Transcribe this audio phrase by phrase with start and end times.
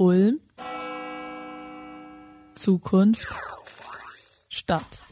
[0.00, 0.40] Ulm
[2.54, 3.28] Zukunft
[4.48, 5.02] Stadt.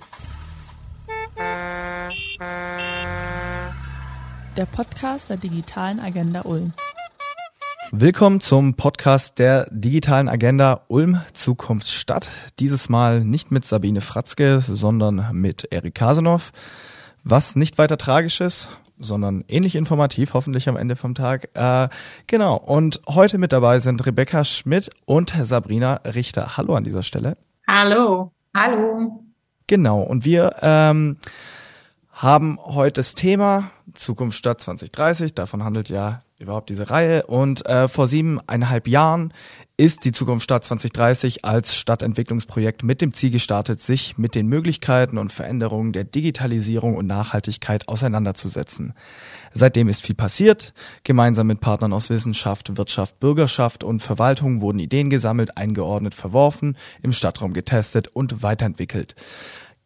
[4.56, 6.72] Der Podcast der digitalen Agenda Ulm.
[7.90, 12.30] Willkommen zum Podcast der digitalen Agenda Ulm Zukunft Stadt.
[12.59, 16.50] Dieses Mal nicht mit Sabine Fratzke, sondern mit Erik Kasenow.
[17.31, 21.51] Was nicht weiter tragisch ist, sondern ähnlich informativ, hoffentlich am Ende vom Tag.
[21.53, 21.91] Äh,
[22.27, 26.57] genau, und heute mit dabei sind Rebecca Schmidt und Sabrina Richter.
[26.57, 27.36] Hallo an dieser Stelle.
[27.67, 28.33] Hallo.
[28.57, 29.22] Hallo.
[29.67, 31.19] Genau, und wir ähm,
[32.12, 35.34] haben heute das Thema Zukunft Stadt 2030.
[35.34, 37.27] Davon handelt ja überhaupt diese Reihe.
[37.27, 39.33] Und äh, vor siebeneinhalb Jahren
[39.77, 45.19] ist die Zukunft Stadt 2030 als Stadtentwicklungsprojekt mit dem Ziel gestartet, sich mit den Möglichkeiten
[45.19, 48.95] und Veränderungen der Digitalisierung und Nachhaltigkeit auseinanderzusetzen.
[49.52, 50.74] Seitdem ist viel passiert.
[51.05, 57.12] Gemeinsam mit Partnern aus Wissenschaft, Wirtschaft, Bürgerschaft und Verwaltung wurden Ideen gesammelt, eingeordnet, verworfen, im
[57.12, 59.14] Stadtraum getestet und weiterentwickelt.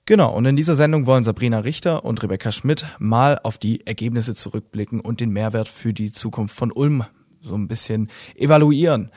[0.04, 4.34] Genau, und in dieser Sendung wollen Sabrina Richter und Rebecca Schmidt mal auf die Ergebnisse
[4.34, 7.04] zurückblicken und den Mehrwert für die Zukunft von Ulm
[7.40, 9.12] so ein bisschen evaluieren.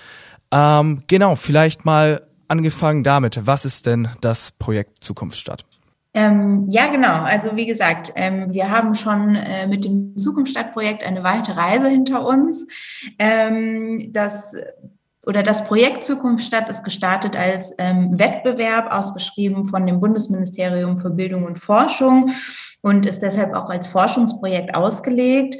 [0.52, 5.66] Ähm, genau, vielleicht mal angefangen damit, was ist denn das Projekt Zukunftsstadt?
[6.14, 7.23] Ähm, ja, genau.
[7.23, 12.25] Also wie gesagt, ähm, wir haben schon äh, mit dem Zukunftsstadtprojekt eine weite Reise hinter
[12.25, 12.66] uns.
[13.20, 14.53] Ähm, das
[15.25, 21.09] oder das Projekt Zukunft Stadt ist gestartet als ähm, Wettbewerb, ausgeschrieben von dem Bundesministerium für
[21.09, 22.31] Bildung und Forschung
[22.81, 25.57] und ist deshalb auch als Forschungsprojekt ausgelegt.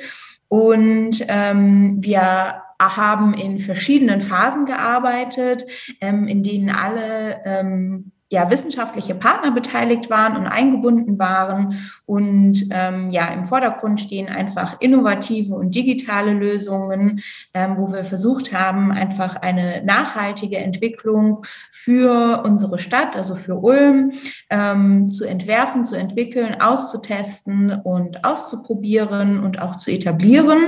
[0.48, 5.66] Und ähm, wir haben in verschiedenen Phasen gearbeitet,
[6.02, 11.80] ähm, in denen alle ähm, ja, wissenschaftliche Partner beteiligt waren und eingebunden waren.
[12.06, 17.22] Und ähm, ja, im Vordergrund stehen einfach innovative und digitale Lösungen,
[17.54, 24.12] ähm, wo wir versucht haben, einfach eine nachhaltige Entwicklung für unsere Stadt, also für Ulm,
[24.50, 30.60] ähm, zu entwerfen, zu entwickeln, auszutesten und auszuprobieren und auch zu etablieren.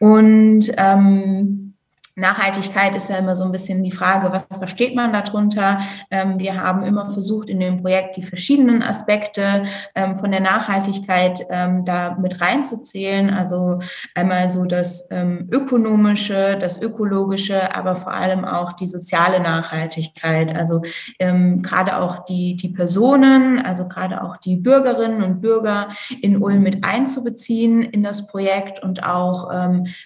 [0.00, 1.69] Und ähm,
[2.16, 5.80] Nachhaltigkeit ist ja immer so ein bisschen die Frage, was versteht man darunter?
[6.10, 11.46] Ähm, wir haben immer versucht, in dem Projekt die verschiedenen Aspekte ähm, von der Nachhaltigkeit
[11.50, 13.30] ähm, da mit reinzuzählen.
[13.30, 13.80] Also
[14.14, 20.54] einmal so das ökonomische, das ökologische, aber vor allem auch die soziale Nachhaltigkeit.
[20.54, 20.82] Also
[21.18, 25.88] gerade auch die, die Personen, also gerade auch die Bürgerinnen und Bürger
[26.20, 29.50] in Ulm mit einzubeziehen in das Projekt und auch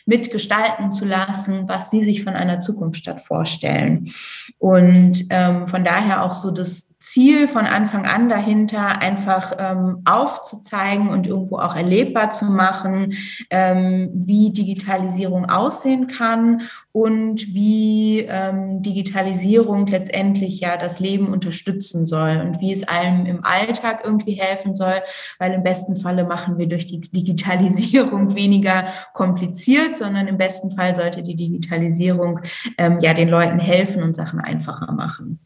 [0.07, 4.11] mitgestalten zu lassen, was sie sich von einer Zukunftsstadt vorstellen.
[4.59, 11.09] Und ähm, von daher auch so das Ziel von Anfang an dahinter, einfach ähm, aufzuzeigen
[11.09, 13.15] und irgendwo auch erlebbar zu machen,
[13.51, 22.41] ähm, wie Digitalisierung aussehen kann und wie ähm, Digitalisierung letztendlich ja das Leben unterstützen soll
[22.41, 25.03] und wie es allen im Alltag irgendwie helfen soll,
[25.39, 30.95] weil im besten Falle machen wir durch die Digitalisierung weniger kompliziert, sondern im besten Fall
[30.95, 32.41] sollte die Digitalisierung
[32.79, 35.39] ähm, ja den Leuten helfen und Sachen einfacher machen.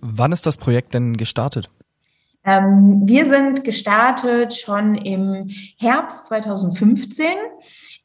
[0.00, 1.70] Wann ist das Projekt denn gestartet?
[2.44, 7.26] Ähm, wir sind gestartet schon im Herbst 2015.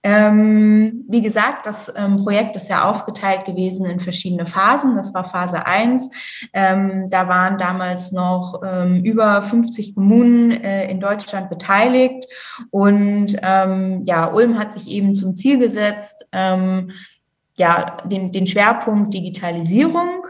[0.06, 4.98] Ähm, wie gesagt, das ähm, Projekt ist ja aufgeteilt gewesen in verschiedene Phasen.
[4.98, 6.10] Das war Phase 1.
[6.52, 12.26] Ähm, da waren damals noch ähm, über 50 Kommunen äh, in Deutschland beteiligt.
[12.70, 16.92] Und ähm, ja, Ulm hat sich eben zum Ziel gesetzt, ähm,
[17.56, 20.28] ja, den, den Schwerpunkt Digitalisierung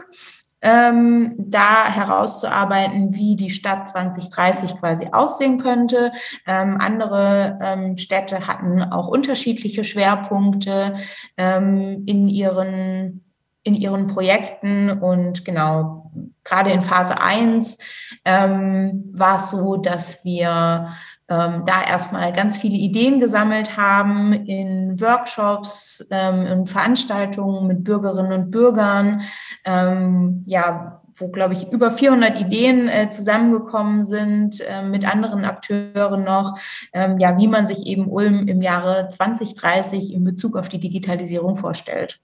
[0.64, 6.12] ähm, da herauszuarbeiten, wie die Stadt 2030 quasi aussehen könnte.
[6.46, 10.96] Ähm, andere ähm, Städte hatten auch unterschiedliche Schwerpunkte
[11.36, 13.20] ähm, in ihren
[13.66, 16.12] in ihren Projekten und genau,
[16.44, 17.78] gerade in Phase 1
[18.26, 20.94] ähm, war es so, dass wir
[21.28, 28.32] ähm, da erstmal ganz viele Ideen gesammelt haben in Workshops, ähm, in Veranstaltungen mit Bürgerinnen
[28.32, 29.22] und Bürgern,
[29.64, 36.24] ähm, ja, wo, glaube ich, über 400 Ideen äh, zusammengekommen sind, äh, mit anderen Akteuren
[36.24, 36.58] noch,
[36.92, 41.56] ähm, ja, wie man sich eben Ulm im Jahre 2030 in Bezug auf die Digitalisierung
[41.56, 42.20] vorstellt.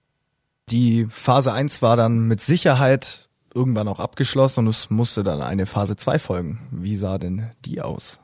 [0.71, 5.67] Die Phase 1 war dann mit Sicherheit irgendwann auch abgeschlossen und es musste dann eine
[5.67, 6.61] Phase 2 folgen.
[6.71, 8.21] Wie sah denn die aus?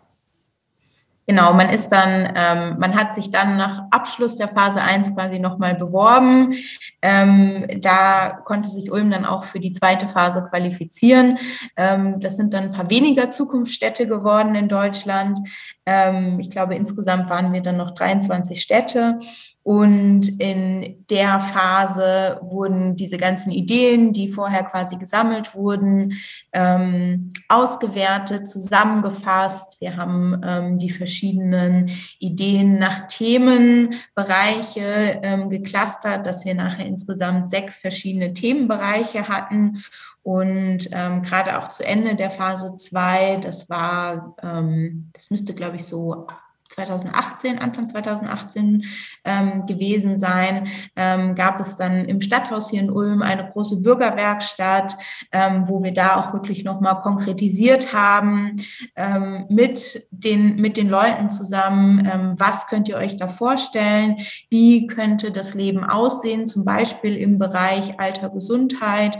[1.28, 5.40] Genau, man ist dann, ähm, man hat sich dann nach Abschluss der Phase 1 quasi
[5.40, 6.54] nochmal beworben.
[7.02, 11.38] Ähm, da konnte sich Ulm dann auch für die zweite Phase qualifizieren.
[11.76, 15.40] Ähm, das sind dann ein paar weniger Zukunftsstädte geworden in Deutschland.
[15.84, 19.18] Ähm, ich glaube, insgesamt waren wir dann noch 23 Städte.
[19.64, 26.14] Und in der Phase wurden diese ganzen Ideen, die vorher quasi gesammelt wurden,
[26.52, 29.80] ähm, ausgewertet, zusammengefasst.
[29.80, 37.78] Wir haben ähm, die verschiedenen Ideen nach Themenbereiche ähm, geclustert, dass wir nachher insgesamt sechs
[37.78, 39.84] verschiedene Themenbereiche hatten.
[40.22, 45.76] Und ähm, gerade auch zu Ende der Phase zwei, das war, ähm, das müsste, glaube
[45.76, 46.26] ich, so
[46.68, 48.84] 2018, Anfang 2018
[49.24, 54.96] ähm, gewesen sein, ähm, gab es dann im Stadthaus hier in Ulm eine große Bürgerwerkstatt,
[55.32, 58.56] ähm, wo wir da auch wirklich nochmal konkretisiert haben
[58.96, 64.18] ähm, mit den mit den Leuten zusammen, ähm, was könnt ihr euch da vorstellen,
[64.50, 69.18] wie könnte das Leben aussehen, zum Beispiel im Bereich Alter Gesundheit?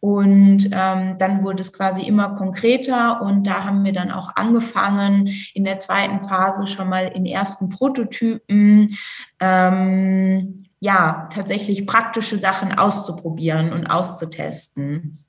[0.00, 5.28] Und ähm, dann wurde es quasi immer konkreter und da haben wir dann auch angefangen
[5.54, 8.96] in der zweiten Phase schon mal in ersten Prototypen
[9.40, 15.24] ähm, ja tatsächlich praktische Sachen auszuprobieren und auszutesten.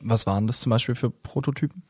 [0.00, 1.82] Was waren das zum Beispiel für Prototypen?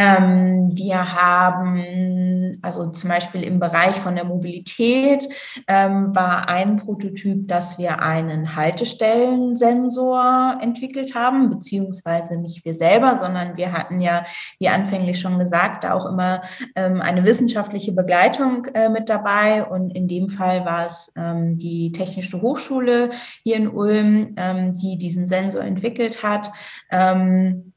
[0.00, 5.28] Ähm, wir haben, also zum Beispiel im Bereich von der Mobilität,
[5.66, 13.56] ähm, war ein Prototyp, dass wir einen Haltestellensensor entwickelt haben, beziehungsweise nicht wir selber, sondern
[13.56, 14.24] wir hatten ja,
[14.60, 16.42] wie anfänglich schon gesagt, auch immer
[16.76, 19.64] ähm, eine wissenschaftliche Begleitung äh, mit dabei.
[19.64, 23.10] Und in dem Fall war es ähm, die Technische Hochschule
[23.42, 26.52] hier in Ulm, ähm, die diesen Sensor entwickelt hat.
[26.92, 27.67] Ähm,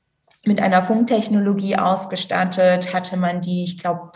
[0.45, 4.11] mit einer Funktechnologie ausgestattet, hatte man die, ich glaube,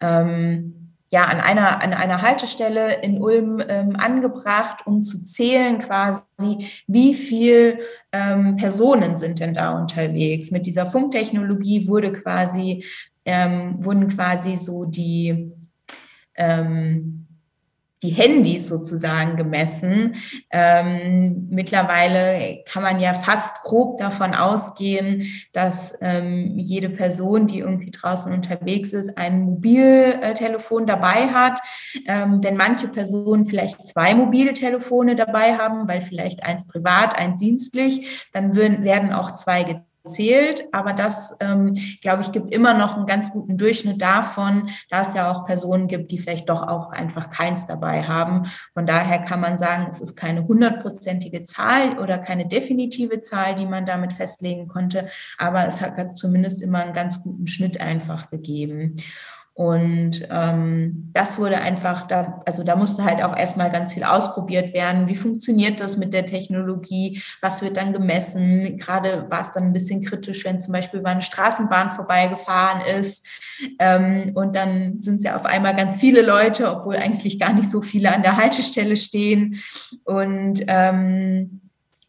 [0.00, 6.68] ähm, ja, an einer, an einer Haltestelle in Ulm ähm, angebracht, um zu zählen quasi,
[6.88, 7.78] wie viel
[8.10, 10.50] ähm, Personen sind denn da unterwegs.
[10.50, 12.84] Mit dieser Funktechnologie wurde quasi,
[13.24, 15.52] ähm, wurden quasi so die,
[16.34, 17.25] ähm,
[18.02, 20.16] die Handys sozusagen gemessen.
[20.50, 27.90] Ähm, mittlerweile kann man ja fast grob davon ausgehen, dass ähm, jede Person, die irgendwie
[27.90, 31.60] draußen unterwegs ist, ein Mobiltelefon dabei hat.
[32.06, 37.38] Ähm, wenn manche Personen vielleicht zwei mobile Telefone dabei haben, weil vielleicht eins privat, eins
[37.38, 42.96] dienstlich, dann würden, werden auch zwei zählt, aber das, ähm, glaube ich, gibt immer noch
[42.96, 46.90] einen ganz guten Durchschnitt davon, da es ja auch Personen gibt, die vielleicht doch auch
[46.90, 48.46] einfach keins dabei haben.
[48.74, 53.66] Von daher kann man sagen, es ist keine hundertprozentige Zahl oder keine definitive Zahl, die
[53.66, 55.08] man damit festlegen konnte,
[55.38, 58.96] aber es hat zumindest immer einen ganz guten Schnitt einfach gegeben.
[59.56, 64.74] Und ähm, das wurde einfach, da, also da musste halt auch erstmal ganz viel ausprobiert
[64.74, 65.08] werden.
[65.08, 67.22] Wie funktioniert das mit der Technologie?
[67.40, 68.76] Was wird dann gemessen?
[68.76, 73.24] Gerade war es dann ein bisschen kritisch, wenn zum Beispiel über eine Straßenbahn vorbeigefahren ist.
[73.78, 77.70] Ähm, und dann sind es ja auf einmal ganz viele Leute, obwohl eigentlich gar nicht
[77.70, 79.62] so viele an der Haltestelle stehen.
[80.04, 81.62] Und ähm,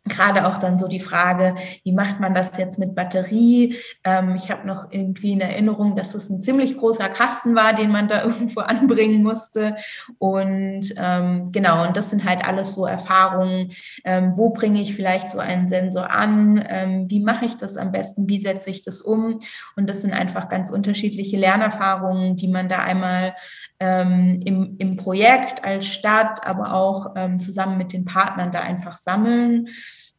[0.07, 3.77] gerade auch dann so die Frage, wie macht man das jetzt mit Batterie?
[4.03, 7.91] Ähm, ich habe noch irgendwie in Erinnerung, dass es ein ziemlich großer Kasten war, den
[7.91, 9.75] man da irgendwo anbringen musste.
[10.17, 13.71] Und ähm, genau, und das sind halt alles so Erfahrungen.
[14.03, 16.63] Ähm, wo bringe ich vielleicht so einen Sensor an?
[16.67, 18.27] Ähm, wie mache ich das am besten?
[18.29, 19.39] Wie setze ich das um?
[19.75, 23.35] Und das sind einfach ganz unterschiedliche Lernerfahrungen, die man da einmal
[23.79, 28.99] ähm, im, im Projekt als Stadt, aber auch ähm, zusammen mit den Partnern da einfach
[28.99, 29.67] sammeln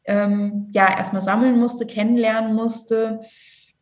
[0.08, 3.20] ähm, ja erstmal sammeln musste, kennenlernen musste.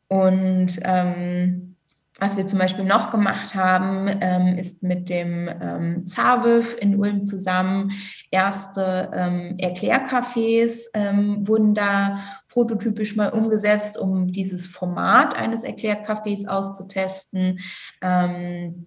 [0.09, 1.77] Und ähm,
[2.19, 7.25] was wir zum Beispiel noch gemacht haben, ähm, ist mit dem ähm, ZAWIF in Ulm
[7.27, 7.93] zusammen
[8.31, 17.61] erste ähm, Erklärcafés ähm, wurden da prototypisch mal umgesetzt, um dieses Format eines Erklärcafés auszutesten.
[18.01, 18.87] Ähm,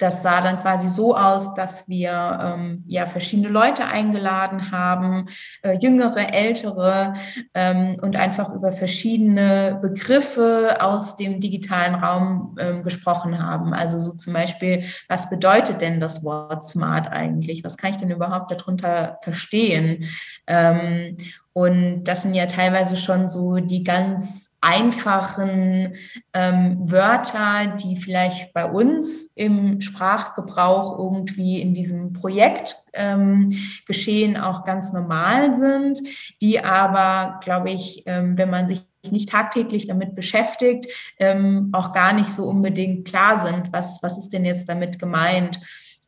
[0.00, 5.28] das sah dann quasi so aus, dass wir ähm, ja verschiedene Leute eingeladen haben,
[5.62, 7.14] äh, jüngere, ältere
[7.54, 13.74] ähm, und einfach über verschiedene Begriffe aus dem digitalen Raum ähm, gesprochen haben.
[13.74, 17.62] Also so zum Beispiel, was bedeutet denn das Wort Smart eigentlich?
[17.62, 20.08] Was kann ich denn überhaupt darunter verstehen?
[20.46, 21.18] Ähm,
[21.52, 25.94] und das sind ja teilweise schon so die ganz einfachen
[26.34, 33.52] ähm, Wörter, die vielleicht bei uns im Sprachgebrauch irgendwie in diesem Projekt ähm,
[33.86, 36.00] geschehen auch ganz normal sind,
[36.40, 40.86] die aber, glaube ich, ähm, wenn man sich nicht tagtäglich damit beschäftigt,
[41.18, 45.58] ähm, auch gar nicht so unbedingt klar sind, was, was ist denn jetzt damit gemeint.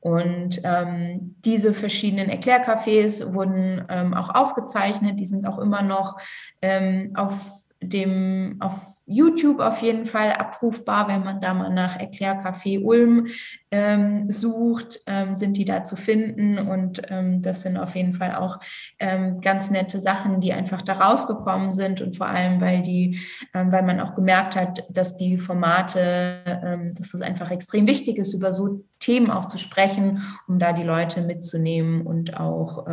[0.00, 6.18] Und ähm, diese verschiedenen Erklärcafés wurden ähm, auch aufgezeichnet, die sind auch immer noch
[6.60, 12.82] ähm, auf dem, auf YouTube auf jeden Fall abrufbar, wenn man da mal nach Erklärcafé
[12.82, 13.26] Ulm
[13.70, 16.58] ähm, sucht, ähm, sind die da zu finden.
[16.58, 18.60] Und ähm, das sind auf jeden Fall auch
[19.00, 22.00] ähm, ganz nette Sachen, die einfach da rausgekommen sind.
[22.00, 23.18] Und vor allem, weil die,
[23.54, 28.18] ähm, weil man auch gemerkt hat, dass die Formate, ähm, dass es einfach extrem wichtig
[28.18, 32.86] ist, über so Themen auch zu sprechen, um da die Leute mitzunehmen und auch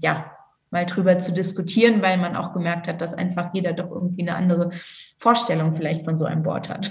[0.00, 0.35] ja
[0.70, 4.34] mal drüber zu diskutieren, weil man auch gemerkt hat, dass einfach jeder doch irgendwie eine
[4.34, 4.70] andere
[5.18, 6.90] Vorstellung vielleicht von so einem Board hat.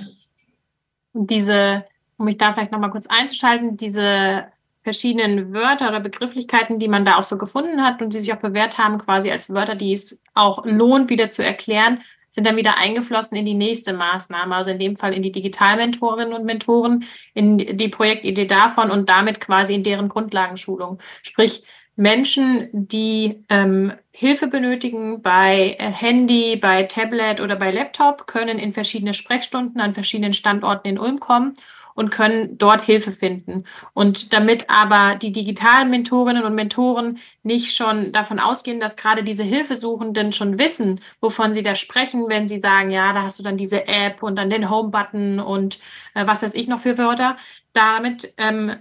[1.14, 1.86] Und diese,
[2.18, 4.46] um mich da vielleicht nochmal kurz einzuschalten, diese
[4.84, 8.40] verschiedenen Wörter oder Begrifflichkeiten, die man da auch so gefunden hat und die sich auch
[8.40, 12.02] bewährt haben, quasi als Wörter, die es auch lohnt, wieder zu erklären,
[12.36, 16.34] sind dann wieder eingeflossen in die nächste Maßnahme, also in dem Fall in die Digitalmentorinnen
[16.34, 21.00] und Mentoren, in die Projektidee davon und damit quasi in deren Grundlagenschulung.
[21.24, 21.64] Sprich,
[21.96, 28.74] Menschen, die ähm, Hilfe benötigen bei äh, Handy, bei Tablet oder bei Laptop, können in
[28.74, 31.56] verschiedene Sprechstunden an verschiedenen Standorten in Ulm kommen
[31.96, 33.64] und können dort Hilfe finden.
[33.94, 39.44] Und damit aber die digitalen Mentorinnen und Mentoren nicht schon davon ausgehen, dass gerade diese
[39.44, 43.56] Hilfesuchenden schon wissen, wovon sie da sprechen, wenn sie sagen, ja, da hast du dann
[43.56, 45.80] diese App und dann den Home-Button und
[46.14, 47.38] äh, was weiß ich noch für Wörter.
[47.72, 48.76] Damit ähm,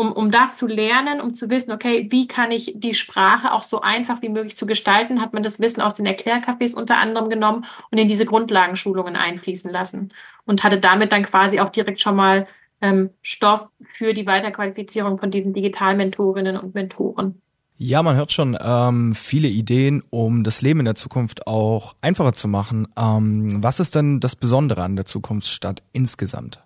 [0.00, 3.62] um, um da zu lernen, um zu wissen, okay, wie kann ich die Sprache auch
[3.62, 7.28] so einfach wie möglich zu gestalten, hat man das Wissen aus den Erklärcafés unter anderem
[7.28, 10.12] genommen und in diese Grundlagenschulungen einfließen lassen
[10.46, 12.48] und hatte damit dann quasi auch direkt schon mal
[12.80, 17.42] ähm, Stoff für die Weiterqualifizierung von diesen Digitalmentorinnen und Mentoren.
[17.76, 22.32] Ja, man hört schon ähm, viele Ideen, um das Leben in der Zukunft auch einfacher
[22.32, 22.88] zu machen.
[22.96, 26.62] Ähm, was ist denn das Besondere an der Zukunftsstadt insgesamt?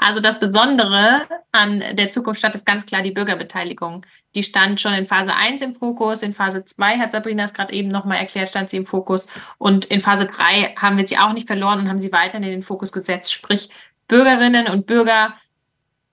[0.00, 4.06] Also das Besondere an der Zukunftsstadt ist ganz klar die Bürgerbeteiligung.
[4.34, 7.74] Die stand schon in Phase 1 im Fokus, in Phase 2 hat Sabrina es gerade
[7.74, 9.28] eben nochmal erklärt, stand sie im Fokus
[9.58, 12.50] und in Phase 3 haben wir sie auch nicht verloren und haben sie weiterhin in
[12.50, 13.30] den Fokus gesetzt.
[13.30, 13.68] Sprich,
[14.08, 15.34] Bürgerinnen und Bürger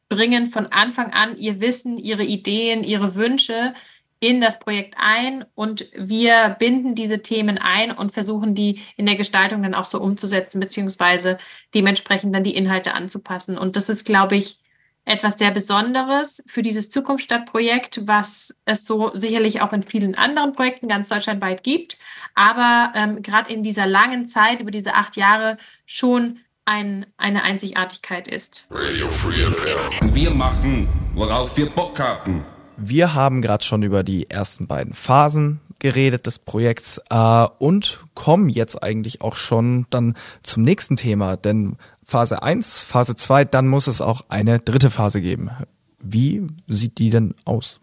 [0.09, 3.73] bringen von Anfang an ihr Wissen, ihre Ideen, ihre Wünsche
[4.19, 9.15] in das Projekt ein und wir binden diese Themen ein und versuchen die in der
[9.15, 11.37] Gestaltung dann auch so umzusetzen, beziehungsweise
[11.73, 13.57] dementsprechend dann die Inhalte anzupassen.
[13.57, 14.59] Und das ist, glaube ich,
[15.05, 20.89] etwas sehr Besonderes für dieses Zukunftsstadtprojekt, was es so sicherlich auch in vielen anderen Projekten
[20.89, 21.97] ganz deutschlandweit gibt,
[22.35, 28.27] aber ähm, gerade in dieser langen Zeit, über diese acht Jahre, schon ein, eine Einzigartigkeit
[28.27, 28.65] ist.
[28.69, 30.13] Radio Free FM.
[30.13, 32.43] Wir machen, worauf wir Bock haben.
[32.77, 38.49] Wir haben gerade schon über die ersten beiden Phasen geredet des Projekts äh, und kommen
[38.49, 43.87] jetzt eigentlich auch schon dann zum nächsten Thema, denn Phase 1, Phase 2, dann muss
[43.87, 45.51] es auch eine dritte Phase geben.
[45.99, 47.79] Wie sieht die denn aus?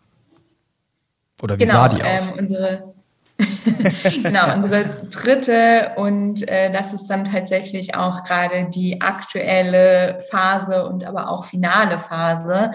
[1.42, 2.30] Oder wie genau, sah die aus?
[2.30, 2.93] Ähm, unsere
[4.22, 11.04] genau, unsere dritte und äh, das ist dann tatsächlich auch gerade die aktuelle Phase und
[11.04, 12.70] aber auch finale Phase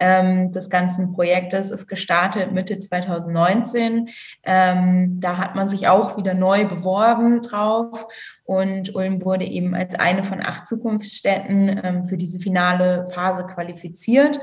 [0.00, 4.08] ähm, des ganzen Projektes ist gestartet Mitte 2019.
[4.42, 8.06] Ähm, da hat man sich auch wieder neu beworben drauf
[8.42, 14.40] und Ulm wurde eben als eine von acht Zukunftsstätten ähm, für diese finale Phase qualifiziert.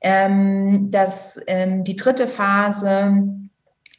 [0.00, 3.43] Ähm, das, ähm, die dritte Phase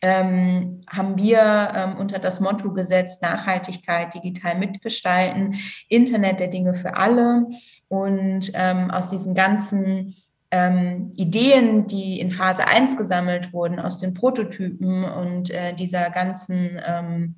[0.06, 5.56] ähm, haben wir ähm, unter das Motto gesetzt, Nachhaltigkeit digital mitgestalten,
[5.90, 7.48] Internet der Dinge für alle.
[7.88, 10.16] Und ähm, aus diesen ganzen
[10.52, 16.80] ähm, Ideen, die in Phase 1 gesammelt wurden, aus den Prototypen und äh, dieser ganzen
[16.86, 17.36] ähm,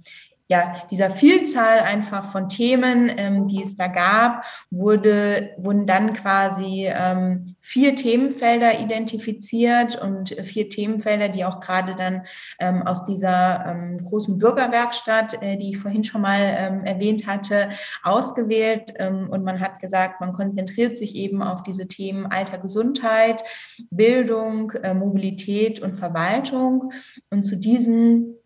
[0.50, 6.88] ja, dieser Vielzahl einfach von Themen, ähm, die es da gab, wurde, wurden dann quasi
[6.90, 12.24] ähm, vier Themenfelder identifiziert und vier Themenfelder, die auch gerade dann
[12.60, 17.72] ähm, aus dieser ähm, großen Bürgerwerkstatt, äh, die ich vorhin schon mal ähm, erwähnt hatte,
[18.04, 18.94] ausgewählt.
[19.00, 23.44] Ähm, und man hat gesagt, man konzentriert sich eben auf diese Themen Alter, Gesundheit,
[23.90, 26.94] Bildung, äh, Mobilität und Verwaltung.
[27.30, 28.38] Und zu diesen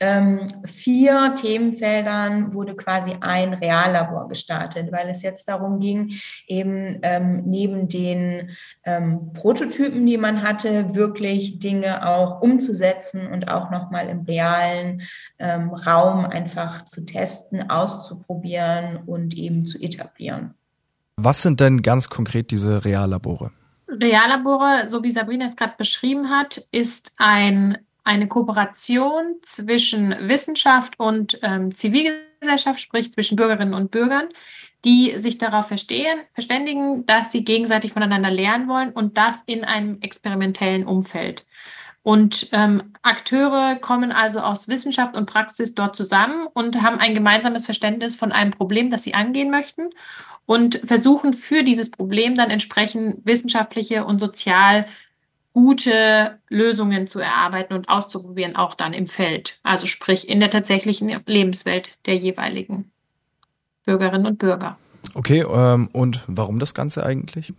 [0.00, 6.14] ähm, vier Themenfeldern wurde quasi ein Reallabor gestartet, weil es jetzt darum ging,
[6.46, 8.50] eben ähm, neben den
[8.84, 15.02] ähm, Prototypen, die man hatte, wirklich Dinge auch umzusetzen und auch nochmal im realen
[15.38, 20.54] ähm, Raum einfach zu testen, auszuprobieren und eben zu etablieren.
[21.16, 23.52] Was sind denn ganz konkret diese Reallabore?
[23.88, 31.38] Reallabore, so wie Sabrina es gerade beschrieben hat, ist ein eine Kooperation zwischen Wissenschaft und
[31.42, 34.28] ähm, Zivilgesellschaft, sprich zwischen Bürgerinnen und Bürgern,
[34.84, 40.00] die sich darauf verstehen, verständigen, dass sie gegenseitig voneinander lernen wollen und das in einem
[40.02, 41.46] experimentellen Umfeld.
[42.02, 47.64] Und ähm, Akteure kommen also aus Wissenschaft und Praxis dort zusammen und haben ein gemeinsames
[47.64, 49.88] Verständnis von einem Problem, das sie angehen möchten
[50.44, 54.86] und versuchen für dieses Problem dann entsprechend wissenschaftliche und sozial
[55.54, 61.22] gute Lösungen zu erarbeiten und auszuprobieren, auch dann im Feld, also sprich in der tatsächlichen
[61.26, 62.90] Lebenswelt der jeweiligen
[63.86, 64.76] Bürgerinnen und Bürger.
[65.14, 67.54] Okay, ähm, und warum das Ganze eigentlich?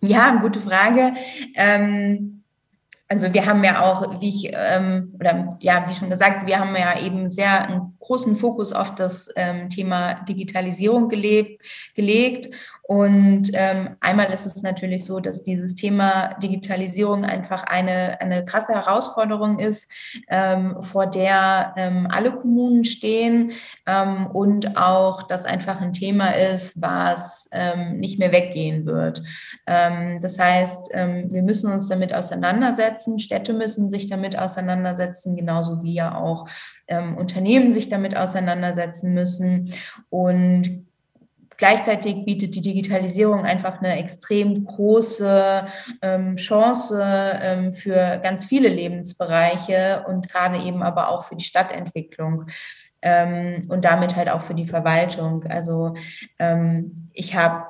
[0.00, 1.14] Ja, gute Frage.
[1.54, 2.41] Ähm
[3.12, 6.74] also wir haben ja auch, wie ich, ähm, oder ja, wie schon gesagt, wir haben
[6.74, 11.62] ja eben sehr einen großen Fokus auf das ähm, Thema Digitalisierung gelebt,
[11.94, 12.54] gelegt.
[12.84, 18.72] Und ähm, einmal ist es natürlich so, dass dieses Thema Digitalisierung einfach eine, eine krasse
[18.72, 19.90] Herausforderung ist,
[20.28, 23.52] ähm, vor der ähm, alle Kommunen stehen
[23.84, 29.22] ähm, und auch das einfach ein Thema ist, was ähm, nicht mehr weggehen wird.
[29.66, 35.82] Ähm, das heißt, ähm, wir müssen uns damit auseinandersetzen, Städte müssen sich damit auseinandersetzen, genauso
[35.82, 36.48] wie ja auch
[36.88, 39.74] ähm, Unternehmen sich damit auseinandersetzen müssen.
[40.10, 40.86] Und
[41.62, 45.66] Gleichzeitig bietet die Digitalisierung einfach eine extrem große
[46.02, 52.46] ähm, Chance ähm, für ganz viele Lebensbereiche und gerade eben aber auch für die Stadtentwicklung
[53.02, 55.44] ähm, und damit halt auch für die Verwaltung.
[55.44, 55.94] Also
[56.38, 57.66] ähm, ich habe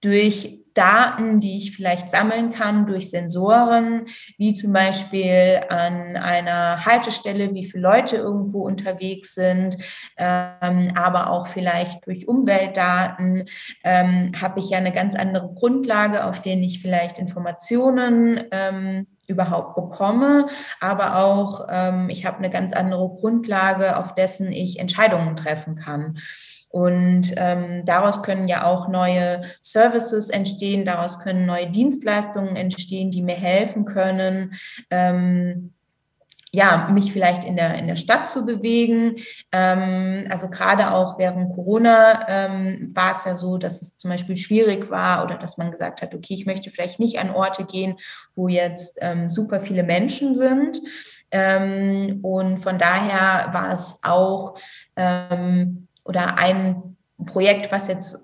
[0.00, 4.06] durch Daten, die ich vielleicht sammeln kann durch Sensoren,
[4.38, 9.76] wie zum Beispiel an einer Haltestelle, wie viele Leute irgendwo unterwegs sind,
[10.16, 13.48] ähm, aber auch vielleicht durch Umweltdaten,
[13.84, 19.74] ähm, habe ich ja eine ganz andere Grundlage, auf denen ich vielleicht Informationen ähm, überhaupt
[19.76, 20.48] bekomme,
[20.80, 26.18] aber auch ähm, ich habe eine ganz andere Grundlage, auf dessen ich Entscheidungen treffen kann.
[26.68, 33.22] Und ähm, daraus können ja auch neue Services entstehen, daraus können neue Dienstleistungen entstehen, die
[33.22, 34.54] mir helfen können,
[34.90, 35.72] ähm,
[36.52, 39.16] ja, mich vielleicht in der, in der Stadt zu bewegen.
[39.52, 44.36] Ähm, also gerade auch während Corona ähm, war es ja so, dass es zum Beispiel
[44.36, 47.98] schwierig war oder dass man gesagt hat, okay, ich möchte vielleicht nicht an Orte gehen,
[48.34, 50.80] wo jetzt ähm, super viele Menschen sind.
[51.30, 54.58] Ähm, und von daher war es auch
[54.96, 58.18] ähm, oder ein Projekt, was jetzt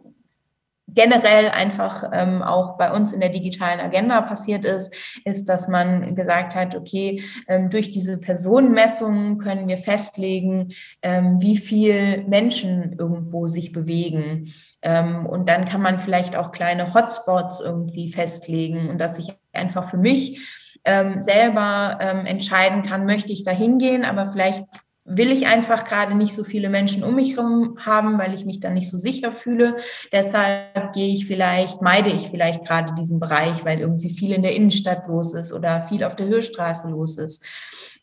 [0.96, 4.92] generell einfach ähm, auch bei uns in der digitalen Agenda passiert ist,
[5.24, 11.58] ist, dass man gesagt hat, okay, ähm, durch diese Personenmessungen können wir festlegen, ähm, wie
[11.58, 14.54] viel Menschen irgendwo sich bewegen.
[14.80, 19.90] Ähm, und dann kann man vielleicht auch kleine Hotspots irgendwie festlegen und dass ich einfach
[19.90, 20.40] für mich
[20.84, 24.64] ähm, selber ähm, entscheiden kann, möchte ich da hingehen, aber vielleicht
[25.06, 28.60] will ich einfach gerade nicht so viele Menschen um mich herum haben, weil ich mich
[28.60, 29.76] dann nicht so sicher fühle.
[30.12, 34.54] Deshalb gehe ich vielleicht, meide ich vielleicht gerade diesen Bereich, weil irgendwie viel in der
[34.54, 37.42] Innenstadt los ist oder viel auf der Höchstraße los ist.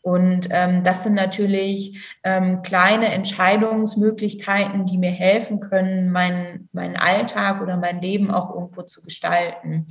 [0.00, 7.62] Und ähm, das sind natürlich ähm, kleine Entscheidungsmöglichkeiten, die mir helfen können, meinen, meinen Alltag
[7.62, 9.86] oder mein Leben auch irgendwo zu gestalten.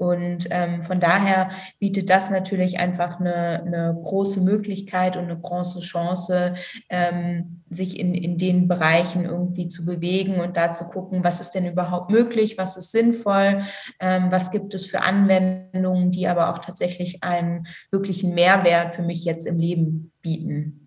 [0.00, 5.80] Und ähm, von daher bietet das natürlich einfach eine, eine große Möglichkeit und eine große
[5.80, 6.54] Chance,
[6.88, 11.50] ähm, sich in, in den Bereichen irgendwie zu bewegen und da zu gucken, was ist
[11.50, 13.64] denn überhaupt möglich, was ist sinnvoll,
[14.00, 19.22] ähm, was gibt es für Anwendungen, die aber auch tatsächlich einen wirklichen Mehrwert für mich
[19.26, 20.79] jetzt im Leben bieten.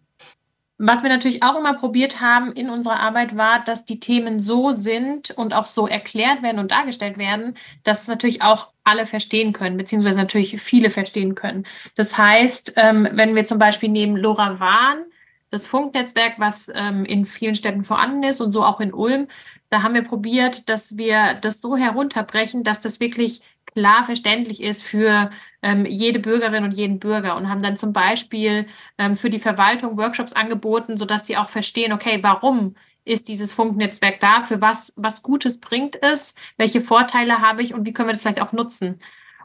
[0.80, 4.72] Was wir natürlich auch immer probiert haben in unserer Arbeit war, dass die Themen so
[4.72, 9.78] sind und auch so erklärt werden und dargestellt werden, dass natürlich auch alle verstehen können,
[9.78, 11.66] beziehungsweise natürlich viele verstehen können.
[11.96, 15.06] Das heißt, ähm, wenn wir zum Beispiel neben LoRaWAN,
[15.52, 19.28] das Funknetzwerk, was ähm, in vielen Städten vorhanden ist und so auch in Ulm,
[19.70, 23.42] da haben wir probiert, dass wir das so herunterbrechen, dass das wirklich
[23.74, 25.32] klar verständlich ist für
[25.62, 29.98] ähm, jede Bürgerin und jeden Bürger und haben dann zum Beispiel ähm, für die Verwaltung
[29.98, 35.24] Workshops angeboten, sodass sie auch verstehen, okay, warum ist dieses Funknetzwerk da, für was, was
[35.24, 39.00] Gutes bringt es, welche Vorteile habe ich und wie können wir das vielleicht auch nutzen.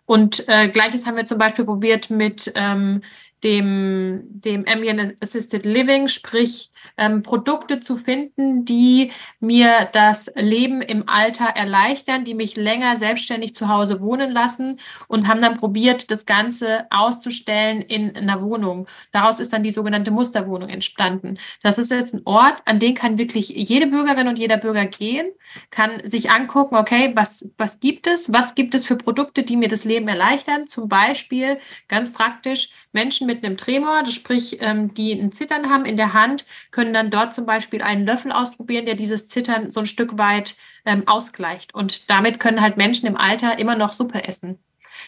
[0.07, 3.03] Und äh, gleiches haben wir zum Beispiel probiert mit ähm,
[3.45, 11.09] dem, dem Ambient Assisted Living, sprich ähm, Produkte zu finden, die mir das Leben im
[11.09, 16.27] Alter erleichtern, die mich länger selbstständig zu Hause wohnen lassen und haben dann probiert, das
[16.27, 18.89] Ganze auszustellen in einer Wohnung.
[19.13, 21.39] Daraus ist dann die sogenannte Musterwohnung entstanden.
[21.63, 25.29] Das ist jetzt ein Ort, an den kann wirklich jede Bürgerin und jeder Bürger gehen,
[25.71, 29.69] kann sich angucken, okay, was, was gibt es, was gibt es für Produkte, die mir
[29.69, 30.67] das Leben erleichtern.
[30.67, 35.85] Zum Beispiel ganz praktisch Menschen mit einem Tremor, das sprich, ähm, die ein Zittern haben
[35.85, 39.79] in der Hand, können dann dort zum Beispiel einen Löffel ausprobieren, der dieses Zittern so
[39.81, 41.73] ein Stück weit ähm, ausgleicht.
[41.75, 44.59] Und damit können halt Menschen im Alter immer noch Suppe essen.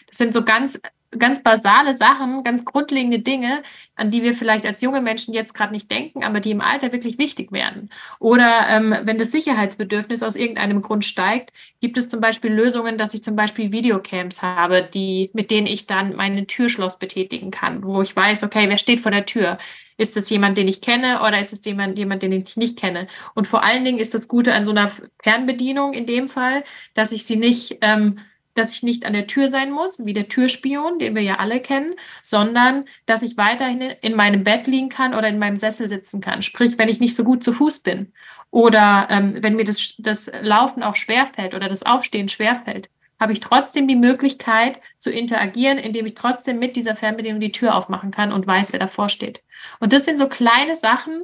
[0.07, 0.79] Das sind so ganz
[1.17, 3.63] ganz basale Sachen, ganz grundlegende Dinge,
[3.95, 6.91] an die wir vielleicht als junge Menschen jetzt gerade nicht denken, aber die im Alter
[6.93, 7.89] wirklich wichtig werden.
[8.19, 11.51] Oder ähm, wenn das Sicherheitsbedürfnis aus irgendeinem Grund steigt,
[11.81, 15.85] gibt es zum Beispiel Lösungen, dass ich zum Beispiel Videocams habe, die, mit denen ich
[15.85, 19.57] dann mein Türschloss betätigen kann, wo ich weiß, okay, wer steht vor der Tür?
[19.97, 23.07] Ist das jemand, den ich kenne oder ist es jemand, jemand, den ich nicht kenne?
[23.35, 27.11] Und vor allen Dingen ist das Gute an so einer Fernbedienung in dem Fall, dass
[27.11, 28.19] ich sie nicht ähm,
[28.53, 31.59] dass ich nicht an der Tür sein muss, wie der Türspion, den wir ja alle
[31.59, 36.21] kennen, sondern dass ich weiterhin in meinem Bett liegen kann oder in meinem Sessel sitzen
[36.21, 36.41] kann.
[36.41, 38.13] Sprich, wenn ich nicht so gut zu Fuß bin
[38.49, 43.39] oder ähm, wenn mir das, das Laufen auch schwerfällt oder das Aufstehen schwerfällt, habe ich
[43.39, 48.31] trotzdem die Möglichkeit zu interagieren, indem ich trotzdem mit dieser Fernbedienung die Tür aufmachen kann
[48.31, 49.43] und weiß, wer davor steht.
[49.79, 51.21] Und das sind so kleine Sachen,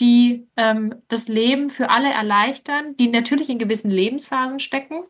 [0.00, 5.04] die ähm, das Leben für alle erleichtern, die natürlich in gewissen Lebensphasen stecken,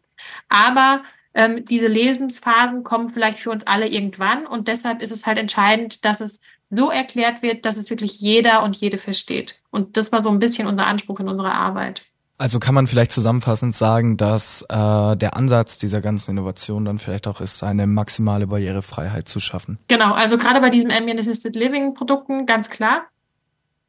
[0.49, 1.03] aber
[1.39, 6.05] ähm, diese Lebensphasen kommen vielleicht für uns alle irgendwann und deshalb ist es halt entscheidend,
[6.05, 9.55] dass es so erklärt wird, dass es wirklich jeder und jede versteht.
[9.71, 12.03] Und das war so ein bisschen unser Anspruch in unserer Arbeit.
[12.39, 17.29] Also kann man vielleicht zusammenfassend sagen, dass äh, der Ansatz dieser ganzen Innovation dann vielleicht
[17.29, 19.79] auch ist, eine maximale Barrierefreiheit zu schaffen.
[19.87, 23.07] Genau, also gerade bei diesen Ambient Assisted Living Produkten ganz klar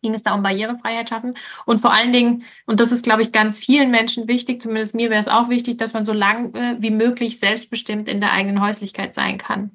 [0.01, 1.35] ging es da um Barrierefreiheit schaffen.
[1.65, 5.09] Und vor allen Dingen, und das ist, glaube ich, ganz vielen Menschen wichtig, zumindest mir
[5.09, 9.15] wäre es auch wichtig, dass man so lange wie möglich selbstbestimmt in der eigenen Häuslichkeit
[9.15, 9.71] sein kann.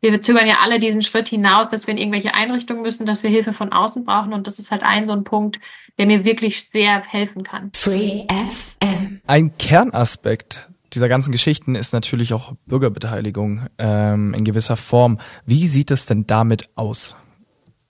[0.00, 3.30] Wir zögern ja alle diesen Schritt hinaus, dass wir in irgendwelche Einrichtungen müssen, dass wir
[3.30, 4.34] Hilfe von außen brauchen.
[4.34, 5.60] Und das ist halt ein so ein Punkt,
[5.98, 7.70] der mir wirklich sehr helfen kann.
[7.74, 9.22] Free FM.
[9.26, 15.18] Ein Kernaspekt dieser ganzen Geschichten ist natürlich auch Bürgerbeteiligung ähm, in gewisser Form.
[15.46, 17.16] Wie sieht es denn damit aus?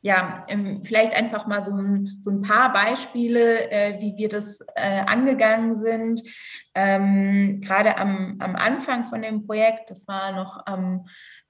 [0.04, 4.58] Ja, ähm, vielleicht einfach mal so ein, so ein paar Beispiele, äh, wie wir das
[4.74, 6.22] äh, angegangen sind.
[6.74, 11.06] Ähm, Gerade am, am Anfang von dem Projekt, das war noch am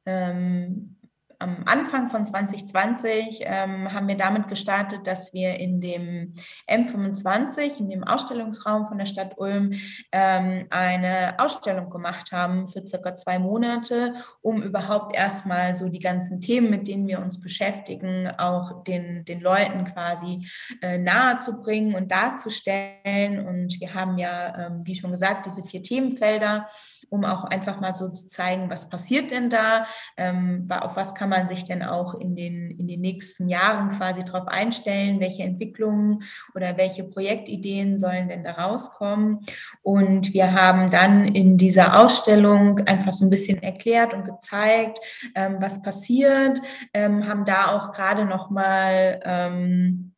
[0.07, 0.97] ähm,
[1.39, 6.35] am Anfang von 2020 ähm, haben wir damit gestartet, dass wir in dem
[6.69, 9.73] M25, in dem Ausstellungsraum von der Stadt Ulm,
[10.13, 16.41] ähm, eine Ausstellung gemacht haben für circa zwei Monate, um überhaupt erstmal so die ganzen
[16.41, 20.47] Themen, mit denen wir uns beschäftigen, auch den, den Leuten quasi
[20.83, 23.47] äh, nahe zu bringen und darzustellen.
[23.47, 26.69] Und wir haben ja, ähm, wie schon gesagt, diese vier Themenfelder
[27.11, 29.87] um auch einfach mal so zu zeigen, was passiert denn da,
[30.17, 34.25] ähm, auf was kann man sich denn auch in den, in den nächsten Jahren quasi
[34.25, 36.23] drauf einstellen, welche Entwicklungen
[36.55, 39.41] oder welche Projektideen sollen denn da rauskommen.
[39.83, 44.99] Und wir haben dann in dieser Ausstellung einfach so ein bisschen erklärt und gezeigt,
[45.35, 46.61] ähm, was passiert,
[46.93, 50.14] ähm, haben da auch gerade nochmal ähm,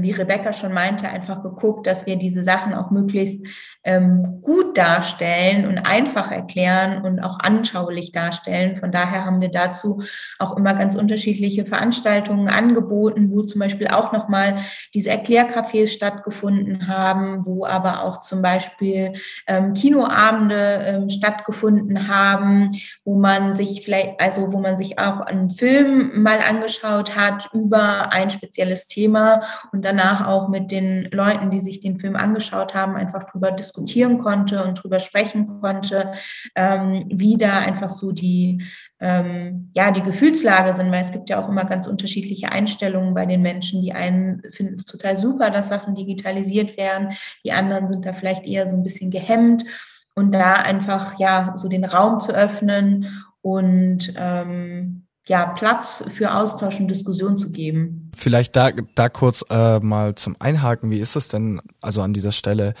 [0.00, 3.44] wie Rebecca schon meinte, einfach geguckt, dass wir diese Sachen auch möglichst
[3.84, 8.76] ähm, gut darstellen und einfach erklären und auch anschaulich darstellen.
[8.76, 10.02] Von daher haben wir dazu
[10.38, 14.58] auch immer ganz unterschiedliche Veranstaltungen angeboten, wo zum Beispiel auch nochmal
[14.94, 19.14] diese Erklärcafés stattgefunden haben, wo aber auch zum Beispiel
[19.46, 22.72] ähm, Kinoabende ähm, stattgefunden haben,
[23.04, 28.12] wo man sich vielleicht, also wo man sich auch einen Film mal angeschaut hat über
[28.12, 29.42] ein spezielles Thema
[29.72, 34.18] und danach auch mit den Leuten, die sich den Film angeschaut haben, einfach drüber diskutieren
[34.18, 36.12] konnte und drüber sprechen konnte,
[36.54, 38.62] ähm, wie da einfach so die,
[39.00, 43.24] ähm, ja, die Gefühlslage sind, weil es gibt ja auch immer ganz unterschiedliche Einstellungen bei
[43.24, 43.80] den Menschen.
[43.80, 48.44] Die einen finden es total super, dass Sachen digitalisiert werden, die anderen sind da vielleicht
[48.44, 49.64] eher so ein bisschen gehemmt
[50.14, 56.78] und da einfach ja so den Raum zu öffnen und ähm, ja, Platz für Austausch
[56.78, 58.01] und Diskussion zu geben.
[58.14, 62.32] Vielleicht da, da kurz äh, mal zum Einhaken, wie ist es denn also an dieser
[62.32, 62.74] Stelle,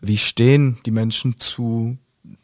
[0.00, 1.98] wie stehen die Menschen zu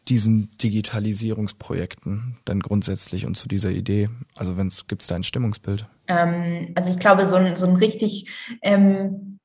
[0.07, 4.09] diesen Digitalisierungsprojekten denn grundsätzlich und zu dieser Idee?
[4.35, 4.55] Also
[4.87, 5.87] gibt es da ein Stimmungsbild?
[6.07, 8.29] Ähm, also ich glaube, so ein, so ein richtig
[8.61, 9.39] ähm,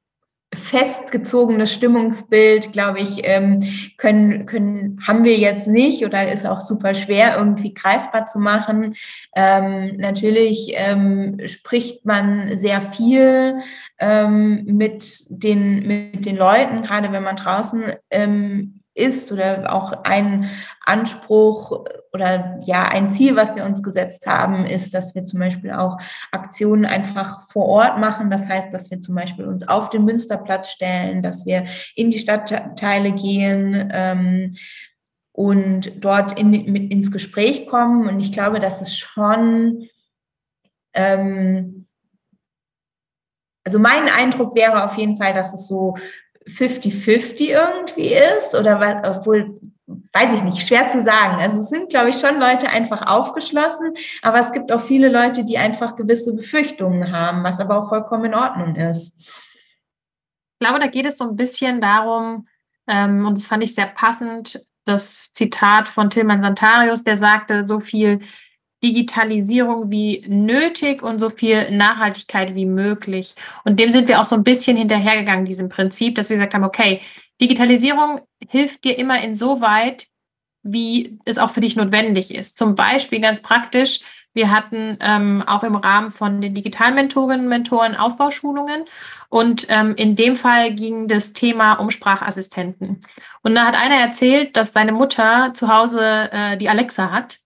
[0.55, 3.63] festgezogenes Stimmungsbild, glaube ich, ähm,
[3.99, 8.95] können, können, haben wir jetzt nicht oder ist auch super schwer irgendwie greifbar zu machen.
[9.37, 13.61] Ähm, natürlich ähm, spricht man sehr viel
[14.01, 20.51] ähm, mit den, mit den Leuten, gerade wenn man draußen ähm, ist oder auch ein
[20.85, 25.73] Anspruch oder ja ein Ziel, was wir uns gesetzt haben, ist, dass wir zum Beispiel
[25.73, 25.99] auch
[26.31, 28.31] Aktionen einfach vor Ort machen.
[28.31, 32.19] Das heißt, dass wir zum Beispiel uns auf den Münsterplatz stellen, dass wir in die
[32.19, 34.57] Stadtteile gehen ähm,
[35.33, 38.09] und dort in, mit ins Gespräch kommen.
[38.09, 39.89] Und ich glaube, das ist schon
[40.93, 41.87] ähm,
[43.65, 45.97] also mein Eindruck wäre auf jeden Fall, dass es so
[46.47, 49.61] 50-50 irgendwie ist oder was, obwohl
[50.13, 51.41] weiß ich nicht, schwer zu sagen.
[51.41, 55.45] Also es sind, glaube ich, schon Leute einfach aufgeschlossen, aber es gibt auch viele Leute,
[55.45, 59.13] die einfach gewisse Befürchtungen haben, was aber auch vollkommen in Ordnung ist.
[59.19, 62.47] Ich glaube, da geht es so ein bisschen darum,
[62.87, 67.81] ähm, und das fand ich sehr passend, das Zitat von Tilman Santarius, der sagte, so
[67.81, 68.21] viel
[68.83, 73.35] Digitalisierung wie nötig und so viel Nachhaltigkeit wie möglich.
[73.65, 76.65] Und dem sind wir auch so ein bisschen hinterhergegangen, diesem Prinzip, dass wir gesagt haben,
[76.65, 77.01] okay,
[77.41, 80.07] Digitalisierung hilft dir immer insoweit,
[80.63, 82.59] wie es auch für dich notwendig ist.
[82.59, 84.01] Zum Beispiel ganz praktisch,
[84.33, 88.85] wir hatten ähm, auch im Rahmen von den Digitalmentorinnen und Mentoren Aufbauschulungen
[89.29, 93.05] und ähm, in dem Fall ging das Thema um Sprachassistenten.
[93.43, 97.40] Und da hat einer erzählt, dass seine Mutter zu Hause äh, die Alexa hat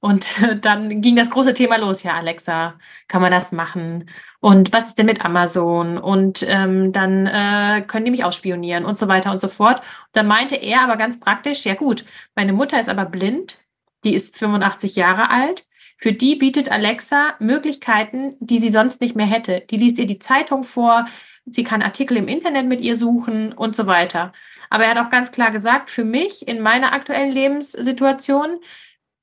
[0.00, 0.28] und
[0.62, 2.02] dann ging das große Thema los.
[2.02, 4.10] Ja, Alexa, kann man das machen?
[4.40, 5.98] Und was ist denn mit Amazon?
[5.98, 9.80] Und ähm, dann äh, können die mich ausspionieren und so weiter und so fort.
[9.80, 13.58] Und dann meinte er aber ganz praktisch, ja gut, meine Mutter ist aber blind,
[14.04, 15.66] die ist 85 Jahre alt.
[15.98, 19.62] Für die bietet Alexa Möglichkeiten, die sie sonst nicht mehr hätte.
[19.70, 21.06] Die liest ihr die Zeitung vor,
[21.44, 24.32] sie kann Artikel im Internet mit ihr suchen und so weiter.
[24.70, 28.60] Aber er hat auch ganz klar gesagt, für mich in meiner aktuellen Lebenssituation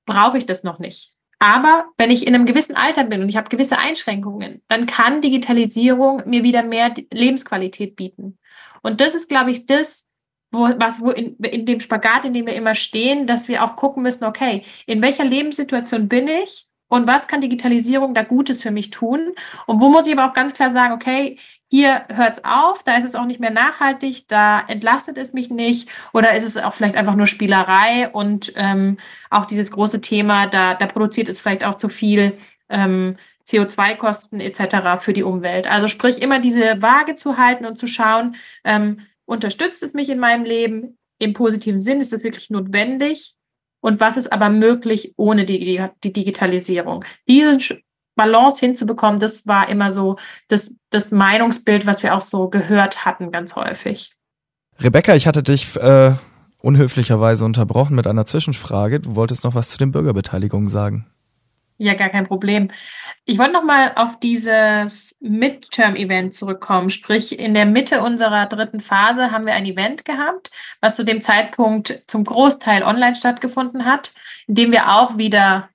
[0.07, 1.13] brauche ich das noch nicht.
[1.37, 5.21] Aber wenn ich in einem gewissen Alter bin und ich habe gewisse Einschränkungen, dann kann
[5.21, 8.39] Digitalisierung mir wieder mehr Lebensqualität bieten.
[8.81, 10.03] Und das ist, glaube ich, das,
[10.51, 13.75] wo, was, wo in, in dem Spagat, in dem wir immer stehen, dass wir auch
[13.75, 18.71] gucken müssen, okay, in welcher Lebenssituation bin ich und was kann Digitalisierung da Gutes für
[18.71, 19.33] mich tun?
[19.65, 21.37] Und wo muss ich aber auch ganz klar sagen, okay,
[21.69, 25.49] hier hört es auf, da ist es auch nicht mehr nachhaltig, da entlastet es mich
[25.49, 28.97] nicht oder ist es auch vielleicht einfach nur Spielerei und ähm,
[29.29, 32.37] auch dieses große Thema, da, da produziert es vielleicht auch zu viel
[32.69, 35.01] ähm, CO2-Kosten etc.
[35.03, 35.67] für die Umwelt.
[35.67, 40.19] Also sprich immer diese Waage zu halten und zu schauen, ähm, unterstützt es mich in
[40.19, 43.36] meinem Leben im positiven Sinn, ist das wirklich notwendig
[43.87, 47.05] und was ist aber möglich ohne die, die Digitalisierung.
[47.29, 47.77] Diese
[48.17, 50.17] Balance hinzubekommen, das war immer so
[50.49, 54.11] das, das Meinungsbild, was wir auch so gehört hatten, ganz häufig.
[54.77, 56.11] Rebecca, ich hatte dich äh,
[56.61, 58.99] unhöflicherweise unterbrochen mit einer Zwischenfrage.
[58.99, 61.05] Du wolltest noch was zu den Bürgerbeteiligungen sagen.
[61.77, 62.71] Ja, gar kein Problem.
[63.29, 66.89] Ich wollte noch mal auf dieses Midterm-Event zurückkommen.
[66.89, 71.21] Sprich, in der Mitte unserer dritten Phase haben wir ein Event gehabt, was zu dem
[71.21, 74.13] Zeitpunkt zum Großteil online stattgefunden hat,
[74.47, 75.67] in dem wir auch wieder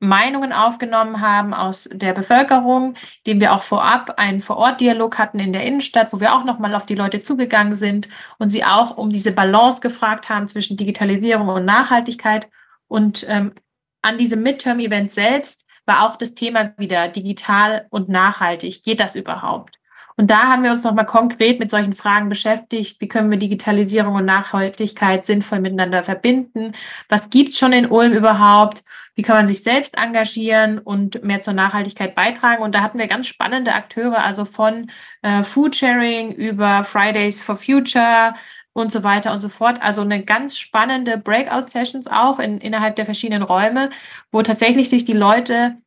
[0.00, 2.94] Meinungen aufgenommen haben aus der Bevölkerung,
[3.26, 6.86] dem wir auch vorab einen Vorortdialog hatten in der Innenstadt, wo wir auch nochmal auf
[6.86, 11.66] die Leute zugegangen sind und sie auch um diese Balance gefragt haben zwischen Digitalisierung und
[11.66, 12.48] Nachhaltigkeit.
[12.88, 13.52] Und ähm,
[14.00, 18.82] an diesem Midterm-Event selbst war auch das Thema wieder digital und nachhaltig.
[18.82, 19.78] Geht das überhaupt?
[20.18, 23.00] Und da haben wir uns nochmal konkret mit solchen Fragen beschäftigt.
[23.00, 26.74] Wie können wir Digitalisierung und Nachhaltigkeit sinnvoll miteinander verbinden?
[27.10, 28.82] Was gibt's schon in Ulm überhaupt?
[29.14, 32.62] Wie kann man sich selbst engagieren und mehr zur Nachhaltigkeit beitragen?
[32.62, 38.34] Und da hatten wir ganz spannende Akteure, also von äh, Foodsharing über Fridays for Future,
[38.76, 39.80] und so weiter und so fort.
[39.82, 43.90] Also eine ganz spannende Breakout-Sessions auch in, innerhalb der verschiedenen Räume,
[44.30, 45.78] wo tatsächlich sich die Leute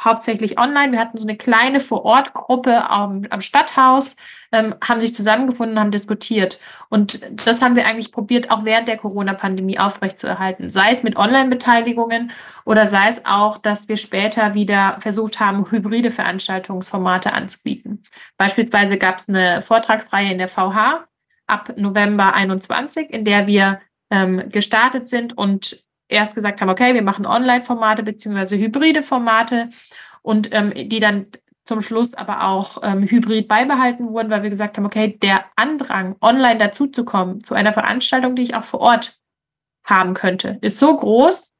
[0.00, 0.92] hauptsächlich online.
[0.92, 4.16] Wir hatten so eine kleine Vor-Ort-Gruppe am, am Stadthaus,
[4.52, 6.58] ähm, haben sich zusammengefunden, haben diskutiert.
[6.88, 10.70] Und das haben wir eigentlich probiert, auch während der Corona-Pandemie aufrechtzuerhalten.
[10.70, 12.32] Sei es mit Online-Beteiligungen
[12.64, 18.02] oder sei es auch, dass wir später wieder versucht haben, hybride Veranstaltungsformate anzubieten.
[18.36, 21.08] Beispielsweise gab es eine Vortragsreihe in der VH
[21.48, 23.80] ab November 21, in der wir
[24.10, 29.70] ähm, gestartet sind und erst gesagt haben, okay, wir machen Online-Formate beziehungsweise hybride Formate
[30.22, 31.26] und ähm, die dann
[31.64, 36.16] zum Schluss aber auch ähm, hybrid beibehalten wurden, weil wir gesagt haben, okay, der Andrang,
[36.22, 39.18] online dazuzukommen zu einer Veranstaltung, die ich auch vor Ort
[39.84, 41.52] haben könnte, ist so groß,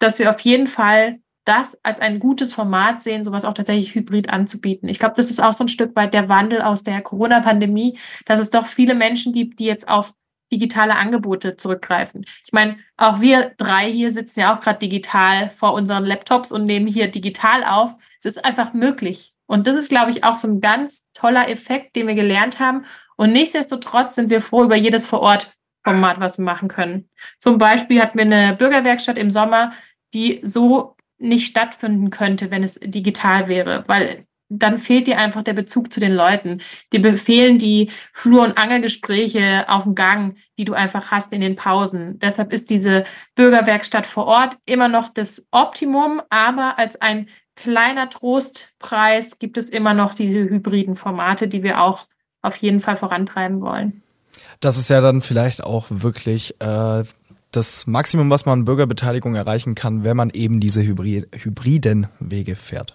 [0.00, 4.30] dass wir auf jeden Fall das als ein gutes Format sehen, sowas auch tatsächlich hybrid
[4.30, 4.88] anzubieten.
[4.88, 8.40] Ich glaube, das ist auch so ein Stück weit der Wandel aus der Corona-Pandemie, dass
[8.40, 10.14] es doch viele Menschen gibt, die jetzt auf
[10.52, 12.24] digitale Angebote zurückgreifen.
[12.44, 16.64] Ich meine, auch wir drei hier sitzen ja auch gerade digital vor unseren Laptops und
[16.64, 17.94] nehmen hier digital auf.
[18.20, 19.34] Es ist einfach möglich.
[19.46, 22.86] Und das ist, glaube ich, auch so ein ganz toller Effekt, den wir gelernt haben.
[23.16, 27.08] Und nichtsdestotrotz sind wir froh über jedes Vor-Ort-Format, was wir machen können.
[27.40, 29.72] Zum Beispiel hatten wir eine Bürgerwerkstatt im Sommer,
[30.14, 30.93] die so
[31.24, 36.00] nicht stattfinden könnte, wenn es digital wäre, weil dann fehlt dir einfach der Bezug zu
[36.00, 36.60] den Leuten.
[36.92, 41.56] Dir befehlen die Flur- und Angelgespräche auf dem Gang, die du einfach hast in den
[41.56, 42.18] Pausen.
[42.18, 49.38] Deshalb ist diese Bürgerwerkstatt vor Ort immer noch das Optimum, aber als ein kleiner Trostpreis
[49.38, 52.06] gibt es immer noch diese hybriden Formate, die wir auch
[52.42, 54.02] auf jeden Fall vorantreiben wollen.
[54.60, 57.04] Das ist ja dann vielleicht auch wirklich äh,
[57.56, 62.94] das Maximum, was man Bürgerbeteiligung erreichen kann, wenn man eben diese Hybrid hybriden Wege fährt.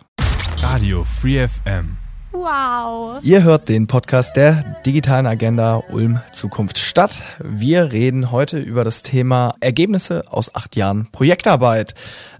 [0.61, 1.97] Radio Free FM.
[2.31, 3.19] Wow.
[3.23, 7.23] Ihr hört den Podcast der digitalen Agenda Ulm Zukunft Stadt.
[7.39, 11.95] Wir reden heute über das Thema Ergebnisse aus acht Jahren Projektarbeit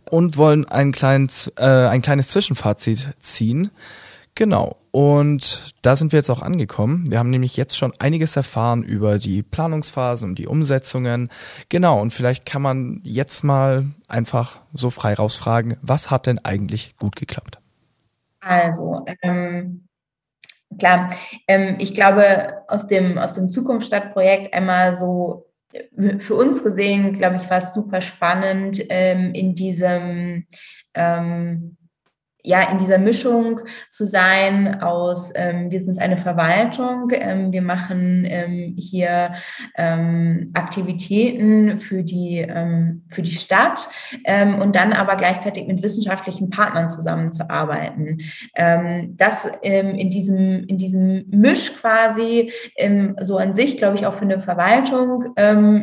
[0.10, 3.72] und wollen ein kleines, äh, ein kleines Zwischenfazit ziehen.
[4.36, 4.79] Genau.
[4.92, 7.12] Und da sind wir jetzt auch angekommen.
[7.12, 11.30] Wir haben nämlich jetzt schon einiges erfahren über die Planungsphasen und die Umsetzungen.
[11.70, 12.02] Genau.
[12.02, 17.16] Und vielleicht kann man jetzt mal einfach so frei rausfragen, was hat denn eigentlich gut
[17.16, 17.60] geklappt?
[18.40, 19.88] Also, ähm,
[20.80, 21.12] klar,
[21.48, 25.46] ähm, ich glaube, aus dem, aus dem Zukunftsstadtprojekt einmal so
[26.20, 30.48] für uns gesehen, glaube ich, war es super spannend, ähm, in diesem
[30.96, 31.78] ähm,
[32.44, 38.26] ja, in dieser Mischung zu sein aus, ähm, wir sind eine Verwaltung, ähm, wir machen
[38.26, 39.34] ähm, hier
[39.76, 43.90] ähm, Aktivitäten für die, ähm, für die Stadt
[44.24, 48.22] ähm, und dann aber gleichzeitig mit wissenschaftlichen Partnern zusammenzuarbeiten.
[48.56, 52.52] Das in, diesem, in diesem Misch quasi
[53.22, 55.34] so an sich, glaube ich, auch für eine Verwaltung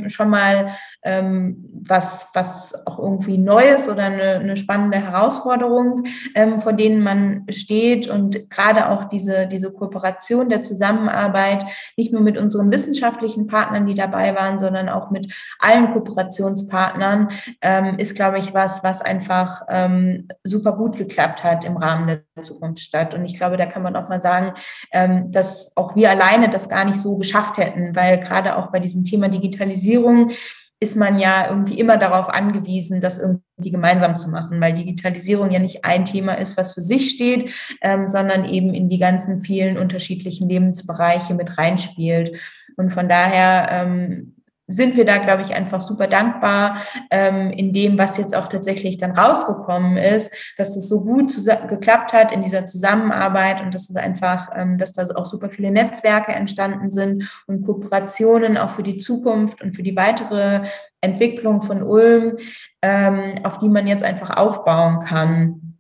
[0.09, 6.05] schon mal ähm, was, was auch irgendwie Neues oder eine, eine spannende Herausforderung,
[6.35, 11.65] ähm, vor denen man steht und gerade auch diese, diese Kooperation der Zusammenarbeit,
[11.97, 17.31] nicht nur mit unseren wissenschaftlichen Partnern, die dabei waren, sondern auch mit allen Kooperationspartnern,
[17.63, 22.43] ähm, ist, glaube ich, was, was einfach ähm, super gut geklappt hat im Rahmen der
[22.43, 23.15] Zukunftsstadt.
[23.15, 24.55] Und ich glaube, da kann man auch mal sagen,
[24.93, 28.81] ähm, dass auch wir alleine das gar nicht so geschafft hätten, weil gerade auch bei
[28.81, 30.31] diesem Thema Digitalisierung
[30.79, 35.59] ist man ja irgendwie immer darauf angewiesen, das irgendwie gemeinsam zu machen, weil Digitalisierung ja
[35.59, 39.79] nicht ein Thema ist, was für sich steht, ähm, sondern eben in die ganzen vielen
[39.79, 42.37] unterschiedlichen Lebensbereiche mit reinspielt.
[42.77, 44.36] Und von daher ähm,
[44.69, 48.99] sind wir da, glaube ich, einfach super dankbar ähm, in dem, was jetzt auch tatsächlich
[48.99, 51.35] dann rausgekommen ist, dass es so gut
[51.69, 55.71] geklappt hat in dieser Zusammenarbeit und dass es einfach, ähm, dass da auch super viele
[55.71, 60.63] Netzwerke entstanden sind und Kooperationen auch für die Zukunft und für die weitere
[61.01, 62.39] Entwicklung von Ulm,
[62.83, 65.79] ähm, auf die man jetzt einfach aufbauen kann.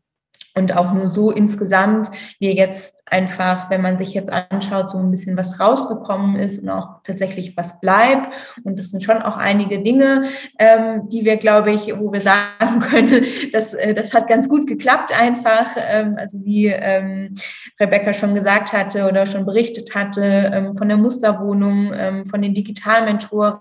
[0.55, 5.12] Und auch nur so insgesamt wir jetzt einfach, wenn man sich jetzt anschaut, so ein
[5.12, 8.35] bisschen was rausgekommen ist und auch tatsächlich was bleibt.
[8.64, 10.25] Und das sind schon auch einige Dinge,
[10.59, 14.66] ähm, die wir, glaube ich, wo wir sagen können, dass, äh, das hat ganz gut
[14.66, 15.77] geklappt einfach.
[15.77, 17.37] Ähm, also wie ähm,
[17.79, 22.55] Rebecca schon gesagt hatte oder schon berichtet hatte, ähm, von der Musterwohnung, ähm, von den
[22.55, 23.61] Digitalmentoren,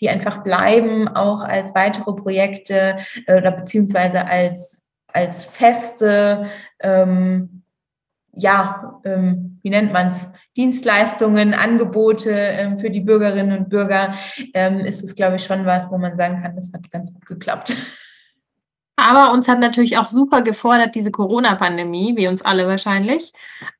[0.00, 4.70] die einfach bleiben, auch als weitere Projekte äh, oder beziehungsweise als,
[5.12, 6.46] als feste
[6.80, 7.61] ähm,
[8.34, 14.14] ja, ähm, wie nennt man es, Dienstleistungen, Angebote ähm, für die Bürgerinnen und Bürger,
[14.54, 17.26] ähm, ist es, glaube ich, schon was, wo man sagen kann, das hat ganz gut
[17.26, 17.74] geklappt.
[18.96, 23.32] Aber uns hat natürlich auch super gefordert diese Corona-Pandemie, wie uns alle wahrscheinlich.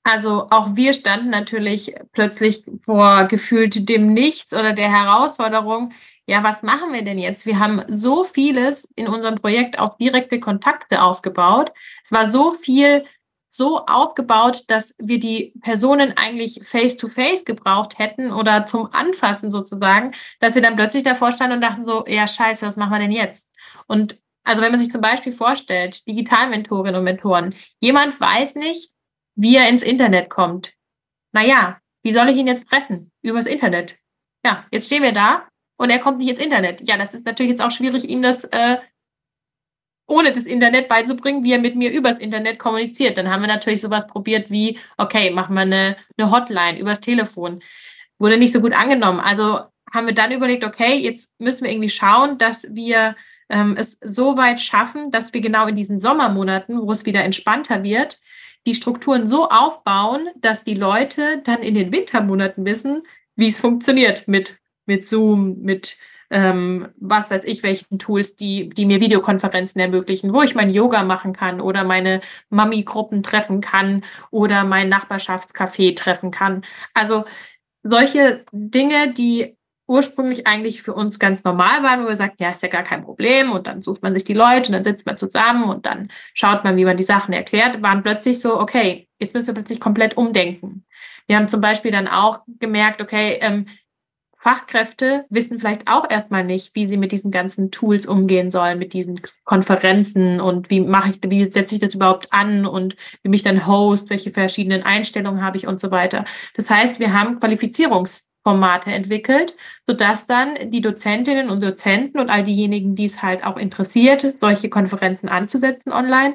[0.03, 5.93] Also auch wir standen natürlich plötzlich vor gefühlt dem Nichts oder der Herausforderung,
[6.27, 7.47] ja, was machen wir denn jetzt?
[7.47, 11.73] Wir haben so vieles in unserem Projekt auf direkte Kontakte aufgebaut.
[12.05, 13.05] Es war so viel
[13.53, 20.13] so aufgebaut, dass wir die Personen eigentlich face-to-face -face gebraucht hätten oder zum Anfassen sozusagen,
[20.41, 23.13] dass wir dann plötzlich davor standen und dachten so, ja scheiße, was machen wir denn
[23.13, 23.47] jetzt?
[23.87, 28.91] Und also wenn man sich zum Beispiel vorstellt, Digitalmentorinnen und Mentoren, jemand weiß nicht,
[29.37, 30.73] wie er ins Internet kommt.
[31.33, 33.13] Naja, wie soll ich ihn jetzt treffen?
[33.23, 33.97] Übers Internet.
[34.45, 36.87] Ja, jetzt stehen wir da und er kommt nicht ins Internet.
[36.89, 38.79] Ja, das ist natürlich jetzt auch schwierig, ihm das äh,
[40.13, 43.17] ohne das Internet beizubringen, wie er mit mir übers Internet kommuniziert.
[43.17, 47.63] Dann haben wir natürlich sowas probiert wie, okay, machen wir eine, eine Hotline übers Telefon.
[48.19, 49.21] Wurde nicht so gut angenommen.
[49.21, 49.61] Also
[49.93, 53.17] haben wir dann überlegt, okay, jetzt müssen wir irgendwie schauen, dass wir
[53.49, 57.83] ähm, es so weit schaffen, dass wir genau in diesen Sommermonaten, wo es wieder entspannter
[57.83, 58.21] wird,
[58.67, 63.03] die Strukturen so aufbauen, dass die Leute dann in den Wintermonaten wissen,
[63.35, 65.97] wie es funktioniert mit, mit Zoom, mit
[66.33, 71.05] ähm, was weiß ich, welchen Tools, die, die mir Videokonferenzen ermöglichen, wo ich mein Yoga
[71.05, 76.65] machen kann oder meine Mami-Gruppen treffen kann oder mein Nachbarschaftscafé treffen kann.
[76.95, 77.25] Also
[77.83, 82.63] solche Dinge, die ursprünglich eigentlich für uns ganz normal waren, wo wir sagten, ja, ist
[82.63, 85.19] ja gar kein Problem und dann sucht man sich die Leute und dann sitzt man
[85.19, 89.35] zusammen und dann schaut man, wie man die Sachen erklärt, waren plötzlich so, okay, jetzt
[89.35, 90.87] müssen wir plötzlich komplett umdenken.
[91.27, 93.67] Wir haben zum Beispiel dann auch gemerkt, okay, ähm,
[94.43, 98.93] Fachkräfte wissen vielleicht auch erstmal nicht, wie sie mit diesen ganzen Tools umgehen sollen, mit
[98.93, 103.45] diesen Konferenzen und wie mache ich, wie setze ich das überhaupt an und wie mich
[103.45, 106.25] dann host, welche verschiedenen Einstellungen habe ich und so weiter.
[106.55, 112.43] Das heißt, wir haben Qualifizierungs Formate entwickelt, sodass dann die Dozentinnen und Dozenten und all
[112.43, 116.35] diejenigen, die es halt auch interessiert, solche Konferenzen anzusetzen online,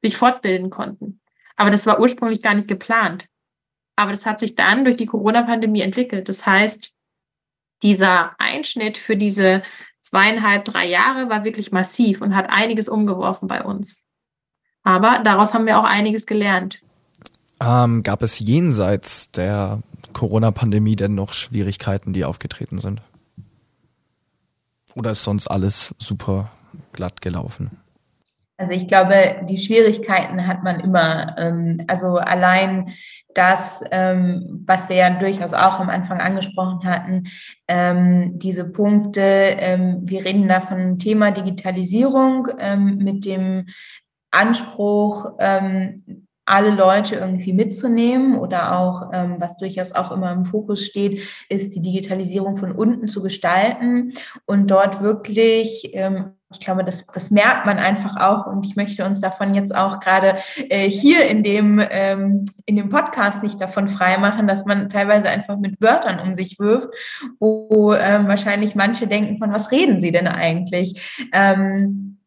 [0.00, 1.20] sich fortbilden konnten.
[1.56, 3.26] Aber das war ursprünglich gar nicht geplant.
[3.96, 6.30] Aber das hat sich dann durch die Corona-Pandemie entwickelt.
[6.30, 6.94] Das heißt,
[7.82, 9.62] dieser Einschnitt für diese
[10.02, 13.98] zweieinhalb, drei Jahre war wirklich massiv und hat einiges umgeworfen bei uns.
[14.82, 16.80] Aber daraus haben wir auch einiges gelernt.
[17.60, 23.02] Ähm, gab es jenseits der Corona-Pandemie denn noch Schwierigkeiten, die aufgetreten sind?
[24.94, 26.50] Oder ist sonst alles super
[26.92, 27.78] glatt gelaufen?
[28.58, 31.36] Also ich glaube, die Schwierigkeiten hat man immer.
[31.38, 32.92] Ähm, also allein
[33.34, 37.28] das, ähm, was wir ja durchaus auch am Anfang angesprochen hatten,
[37.68, 42.48] ähm, diese Punkte, wir reden da von Thema Digitalisierung
[42.96, 43.66] mit dem
[44.32, 45.38] Anspruch,
[46.48, 51.74] alle Leute irgendwie mitzunehmen oder auch, ähm, was durchaus auch immer im Fokus steht, ist
[51.74, 54.14] die Digitalisierung von unten zu gestalten
[54.46, 59.04] und dort wirklich ähm, ich glaube, das, das merkt man einfach auch und ich möchte
[59.04, 63.90] uns davon jetzt auch gerade äh, hier in dem, ähm, in dem Podcast nicht davon
[63.90, 66.88] freimachen, dass man teilweise einfach mit Wörtern um sich wirft,
[67.38, 71.28] wo ähm, wahrscheinlich manche denken, von was reden sie denn eigentlich?
[71.34, 72.17] Ähm,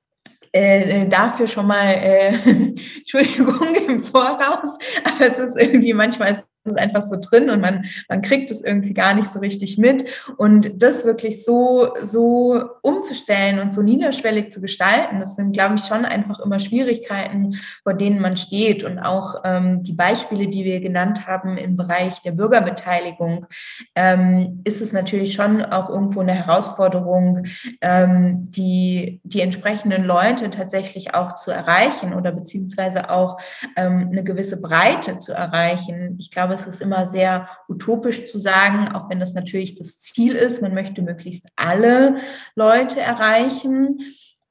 [0.52, 2.34] äh, dafür schon mal äh,
[2.97, 8.22] Entschuldigung im Voraus, aber es ist irgendwie manchmal ist einfach so drin und man, man
[8.22, 10.05] kriegt es irgendwie gar nicht so richtig mit.
[10.38, 15.86] Und das wirklich so, so umzustellen und so niederschwellig zu gestalten, das sind, glaube ich,
[15.86, 18.84] schon einfach immer Schwierigkeiten, vor denen man steht.
[18.84, 23.47] Und auch ähm, die Beispiele, die wir genannt haben im Bereich der Bürgerbeteiligung,
[23.95, 27.45] ähm, ist es natürlich schon auch irgendwo eine Herausforderung,
[27.82, 33.39] ähm, die, die entsprechenden Leute tatsächlich auch zu erreichen oder beziehungsweise auch
[33.76, 36.18] ähm, eine gewisse Breite zu erreichen.
[36.20, 39.99] Ich glaube, glaube, es ist immer sehr utopisch zu sagen, auch wenn das natürlich das
[39.99, 42.18] Ziel ist, man möchte möglichst alle
[42.56, 43.99] Leute erreichen.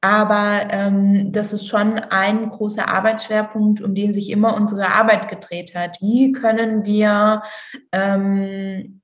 [0.02, 5.74] Aber ähm, das ist schon ein großer Arbeitsschwerpunkt, um den sich immer unsere Arbeit gedreht
[5.74, 5.98] hat.
[6.00, 7.42] Wie können wir
[7.92, 8.99] ähm,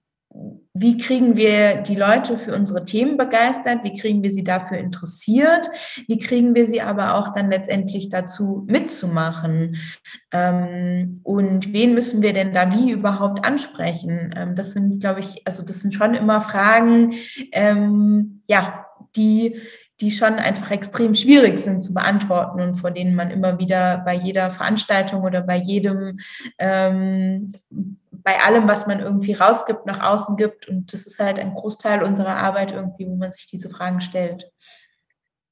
[0.79, 3.83] wie kriegen wir die Leute für unsere Themen begeistert?
[3.83, 5.71] Wie kriegen wir sie dafür interessiert?
[6.07, 9.77] Wie kriegen wir sie aber auch dann letztendlich dazu mitzumachen?
[10.33, 14.35] Ähm, und wen müssen wir denn da wie überhaupt ansprechen?
[14.37, 17.15] Ähm, das sind, glaube ich, also das sind schon immer Fragen,
[17.53, 19.57] ähm, ja, die
[20.01, 24.15] die schon einfach extrem schwierig sind zu beantworten und vor denen man immer wieder bei
[24.15, 26.19] jeder Veranstaltung oder bei jedem
[28.27, 30.67] bei allem, was man irgendwie rausgibt, nach außen gibt.
[30.67, 34.51] Und das ist halt ein Großteil unserer Arbeit irgendwie, wo man sich diese Fragen stellt.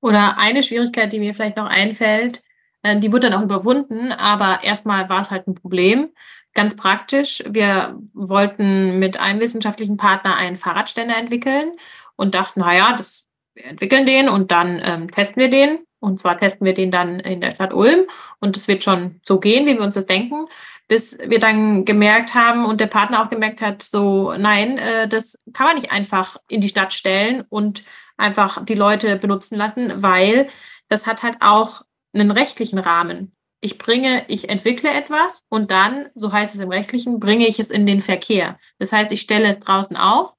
[0.00, 2.42] Oder eine Schwierigkeit, die mir vielleicht noch einfällt,
[2.82, 6.08] äh, die wurde dann auch überwunden, aber erstmal war es halt ein Problem.
[6.52, 11.74] Ganz praktisch, wir wollten mit einem wissenschaftlichen Partner einen Fahrradständer entwickeln
[12.16, 15.78] und dachten, na ja, das, wir entwickeln den und dann ähm, testen wir den.
[16.00, 18.08] Und zwar testen wir den dann in der Stadt Ulm
[18.40, 20.48] und es wird schon so gehen, wie wir uns das denken
[20.88, 25.38] bis wir dann gemerkt haben und der Partner auch gemerkt hat, so nein, äh, das
[25.52, 27.84] kann man nicht einfach in die Stadt stellen und
[28.16, 30.48] einfach die Leute benutzen lassen, weil
[30.88, 31.82] das hat halt auch
[32.12, 33.34] einen rechtlichen Rahmen.
[33.60, 37.70] Ich bringe, ich entwickle etwas und dann, so heißt es im Rechtlichen, bringe ich es
[37.70, 38.58] in den Verkehr.
[38.78, 40.34] Das heißt, ich stelle es draußen auf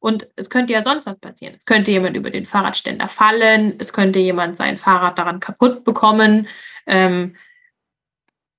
[0.00, 1.54] und es könnte ja sonst was passieren.
[1.56, 6.48] Es könnte jemand über den Fahrradständer fallen, es könnte jemand sein Fahrrad daran kaputt bekommen.
[6.86, 7.36] Ähm,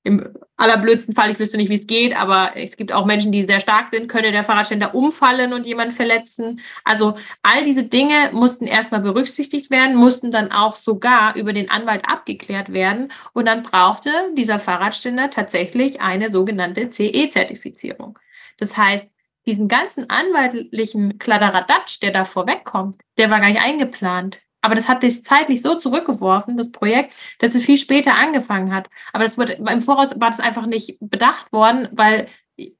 [0.05, 0.23] im
[0.55, 3.59] allerblödsten Fall, ich wüsste nicht, wie es geht, aber es gibt auch Menschen, die sehr
[3.59, 6.61] stark sind, könnte der Fahrradständer umfallen und jemand verletzen.
[6.83, 12.03] Also all diese Dinge mussten erstmal berücksichtigt werden, mussten dann auch sogar über den Anwalt
[12.07, 18.19] abgeklärt werden und dann brauchte dieser Fahrradständer tatsächlich eine sogenannte CE-Zertifizierung.
[18.59, 19.09] Das heißt,
[19.47, 24.37] diesen ganzen anwaltlichen Kladderadatsch, der da vorwegkommt, der war gar nicht eingeplant.
[24.65, 28.89] Aber das hat sich zeitlich so zurückgeworfen, das Projekt, dass es viel später angefangen hat.
[29.13, 32.29] Aber das wurde, im Voraus war das einfach nicht bedacht worden, weil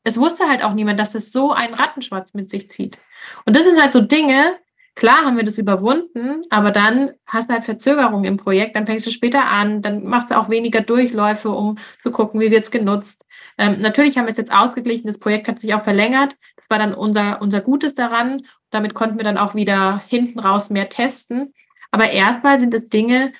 [0.03, 2.97] es wusste halt auch niemand, dass es so einen Rattenschwarz mit sich zieht.
[3.45, 4.57] Und das sind halt so Dinge,
[4.95, 9.05] klar haben wir das überwunden, aber dann hast du halt Verzögerungen im Projekt, dann fängst
[9.05, 13.23] du später an, dann machst du auch weniger Durchläufe, um zu gucken, wie wird's genutzt.
[13.59, 16.35] Ähm, natürlich haben wir es jetzt ausgeglichen, das Projekt hat sich auch verlängert.
[16.55, 18.47] Das war dann unser, unser Gutes daran.
[18.71, 21.53] Damit konnten wir dann auch wieder hinten raus mehr testen.
[21.95, 23.31] Aber erstmal sind es Dinge,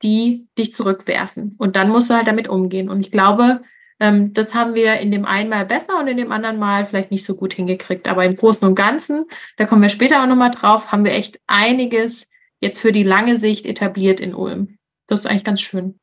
[0.00, 1.56] die dich zurückwerfen.
[1.58, 2.88] Und dann musst du halt damit umgehen.
[2.88, 3.62] Und ich glaube,
[3.98, 7.10] ähm, das haben wir in dem einen Mal besser und in dem anderen Mal vielleicht
[7.10, 8.06] nicht so gut hingekriegt.
[8.06, 9.24] Aber im Großen und Ganzen,
[9.56, 12.30] da kommen wir später auch nochmal drauf, haben wir echt einiges
[12.60, 14.78] jetzt für die lange Sicht etabliert in Ulm.
[15.08, 15.98] Das ist eigentlich ganz schön.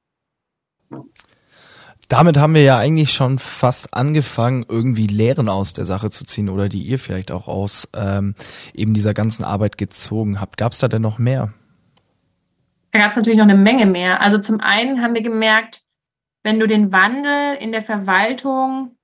[2.09, 6.49] Damit haben wir ja eigentlich schon fast angefangen, irgendwie Lehren aus der Sache zu ziehen
[6.49, 8.35] oder die ihr vielleicht auch aus ähm,
[8.73, 10.57] eben dieser ganzen Arbeit gezogen habt.
[10.57, 11.53] Gab es da denn noch mehr?
[12.93, 14.21] Da gab es natürlich noch eine Menge mehr.
[14.21, 15.81] Also zum einen haben wir gemerkt,
[16.43, 18.95] wenn du den Wandel in der Verwaltung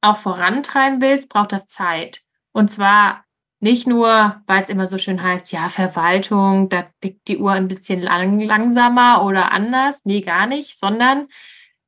[0.00, 2.22] auch vorantreiben willst, braucht das Zeit.
[2.52, 3.24] Und zwar
[3.60, 7.68] nicht nur, weil es immer so schön heißt, ja, Verwaltung, da tickt die Uhr ein
[7.68, 10.00] bisschen lang, langsamer oder anders.
[10.04, 11.28] Nee, gar nicht, sondern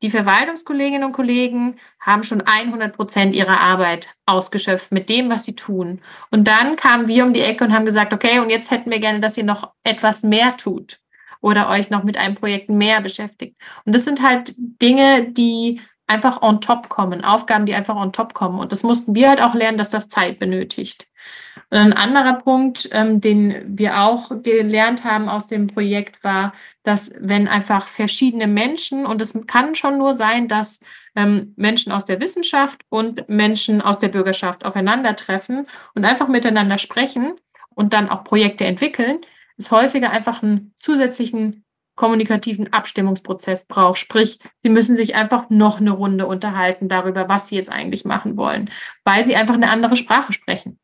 [0.03, 5.55] die Verwaltungskolleginnen und Kollegen haben schon 100 Prozent ihrer Arbeit ausgeschöpft mit dem, was sie
[5.55, 6.03] tun.
[6.31, 9.01] Und dann kamen wir um die Ecke und haben gesagt, okay, und jetzt hätten wir
[9.01, 11.01] gerne, dass ihr noch etwas mehr tut
[11.47, 13.57] oder euch noch mit einem Projekt mehr beschäftigt.
[13.85, 18.35] Und das sind halt Dinge, die einfach on top kommen, Aufgaben, die einfach on top
[18.35, 18.59] kommen.
[18.59, 21.07] Und das mussten wir halt auch lernen, dass das Zeit benötigt.
[21.71, 27.13] Und ein anderer Punkt, ähm, den wir auch gelernt haben aus dem Projekt, war, dass
[27.17, 30.81] wenn einfach verschiedene Menschen, und es kann schon nur sein, dass
[31.15, 37.35] ähm, Menschen aus der Wissenschaft und Menschen aus der Bürgerschaft aufeinandertreffen und einfach miteinander sprechen
[37.77, 39.21] und dann auch Projekte entwickeln,
[39.57, 41.65] es häufiger einfach einen zusätzlichen
[41.97, 43.99] kommunikativen Abstimmungsprozess braucht.
[43.99, 48.37] Sprich, sie müssen sich einfach noch eine Runde unterhalten darüber, was sie jetzt eigentlich machen
[48.37, 48.71] wollen,
[49.05, 50.79] weil sie einfach eine andere Sprache sprechen.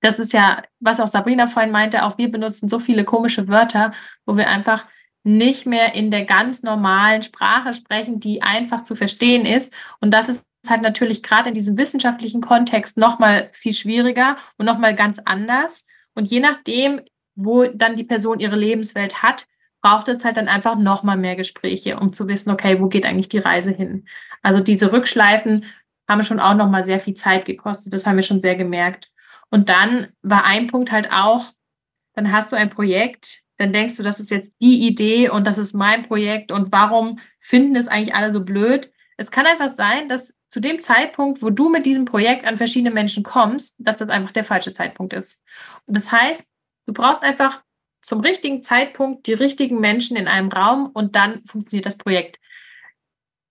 [0.00, 3.92] Das ist ja, was auch Sabrina vorhin meinte, auch wir benutzen so viele komische Wörter,
[4.24, 4.86] wo wir einfach
[5.22, 9.70] nicht mehr in der ganz normalen Sprache sprechen, die einfach zu verstehen ist.
[10.00, 14.94] Und das ist halt natürlich gerade in diesem wissenschaftlichen Kontext nochmal viel schwieriger und nochmal
[14.94, 15.84] ganz anders.
[16.14, 17.02] Und je nachdem,
[17.34, 19.46] wo dann die Person ihre Lebenswelt hat,
[19.82, 23.28] braucht es halt dann einfach nochmal mehr Gespräche, um zu wissen, okay, wo geht eigentlich
[23.28, 24.06] die Reise hin?
[24.42, 25.64] Also diese Rückschleifen
[26.08, 27.92] haben schon auch nochmal sehr viel Zeit gekostet.
[27.92, 29.10] Das haben wir schon sehr gemerkt.
[29.50, 31.52] Und dann war ein Punkt halt auch,
[32.14, 35.58] dann hast du ein Projekt, dann denkst du, das ist jetzt die Idee und das
[35.58, 38.90] ist mein Projekt und warum finden es eigentlich alle so blöd?
[39.16, 42.90] Es kann einfach sein, dass zu dem Zeitpunkt, wo du mit diesem Projekt an verschiedene
[42.90, 45.38] Menschen kommst, dass das einfach der falsche Zeitpunkt ist.
[45.86, 46.42] Und das heißt,
[46.90, 47.62] du brauchst einfach
[48.02, 52.40] zum richtigen Zeitpunkt die richtigen Menschen in einem Raum und dann funktioniert das Projekt.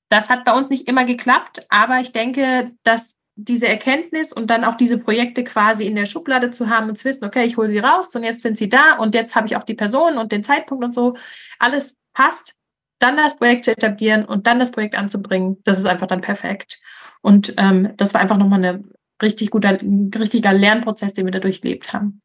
[0.09, 4.65] Das hat bei uns nicht immer geklappt, aber ich denke, dass diese Erkenntnis und dann
[4.65, 7.69] auch diese Projekte quasi in der Schublade zu haben und zu wissen, okay, ich hole
[7.69, 10.33] sie raus und jetzt sind sie da und jetzt habe ich auch die Person und
[10.33, 11.15] den Zeitpunkt und so,
[11.59, 12.55] alles passt,
[12.97, 16.81] dann das Projekt zu etablieren und dann das Projekt anzubringen, das ist einfach dann perfekt.
[17.21, 21.93] Und ähm, das war einfach nochmal ein richtig guter, richtiger Lernprozess, den wir da durchlebt
[21.93, 22.21] haben.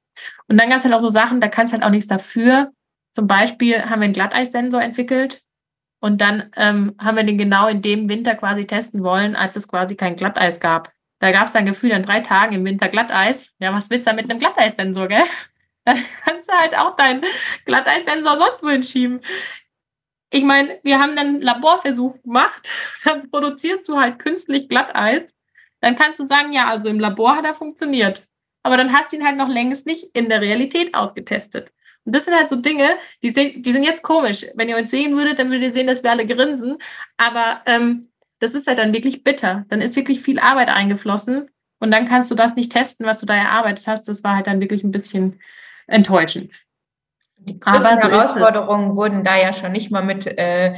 [0.49, 2.73] Und dann gab es halt auch so Sachen, da kannst halt auch nichts dafür.
[3.15, 5.43] Zum Beispiel haben wir einen Glatteissensor entwickelt
[6.01, 9.69] und dann ähm, haben wir den genau in dem Winter quasi testen wollen, als es
[9.69, 10.93] quasi kein Glatteis gab.
[11.21, 13.51] Da gab es dann Gefühl an drei Tagen im Winter Glatteis.
[13.59, 15.25] Ja, was willst du da mit einem Glatteissensor, gell?
[15.87, 17.23] Dann kannst du halt auch deinen
[17.67, 19.21] Glatteissensor sonst wohin schieben.
[20.31, 22.69] Ich meine, wir haben dann einen Laborversuch gemacht,
[23.05, 25.23] dann produzierst du halt künstlich Glatteis.
[25.81, 28.27] Dann kannst du sagen, ja, also im Labor hat er funktioniert
[28.65, 31.73] aber dann hast du ihn halt noch längst nicht in der Realität ausgetestet.
[32.05, 34.45] Und das sind halt so Dinge, die, die sind jetzt komisch.
[34.55, 36.79] Wenn ihr uns sehen würdet, dann würdet ihr sehen, dass wir alle grinsen.
[37.17, 38.09] Aber ähm,
[38.41, 39.65] das ist halt dann wirklich bitter.
[39.69, 43.27] Dann ist wirklich viel Arbeit eingeflossen und dann kannst du das nicht testen, was du
[43.27, 44.09] da erarbeitet hast.
[44.09, 45.41] Das war halt dann wirklich ein bisschen
[45.87, 46.53] enttäuschend.
[47.47, 50.75] Die größten so Herausforderungen wurden da ja schon nicht mal mit äh,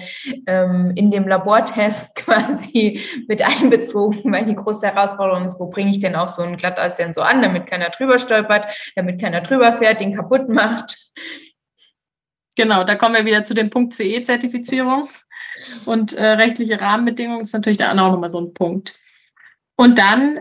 [0.46, 6.00] ähm, in dem Labortest quasi mit einbezogen, weil die große Herausforderung ist, wo bringe ich
[6.00, 10.14] denn auch so einen Glatteissensor an, damit keiner drüber stolpert, damit keiner drüber fährt, den
[10.14, 10.98] kaputt macht.
[12.56, 15.08] Genau, da kommen wir wieder zu dem Punkt CE-Zertifizierung
[15.84, 18.94] und äh, rechtliche Rahmenbedingungen ist natürlich da auch nochmal so ein Punkt.
[19.76, 20.40] Und dann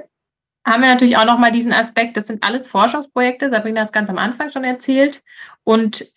[0.66, 4.10] haben wir natürlich auch nochmal diesen Aspekt, das sind alles Forschungsprojekte, Sabrina hat es ganz
[4.10, 5.22] am Anfang schon erzählt.
[5.64, 6.12] Und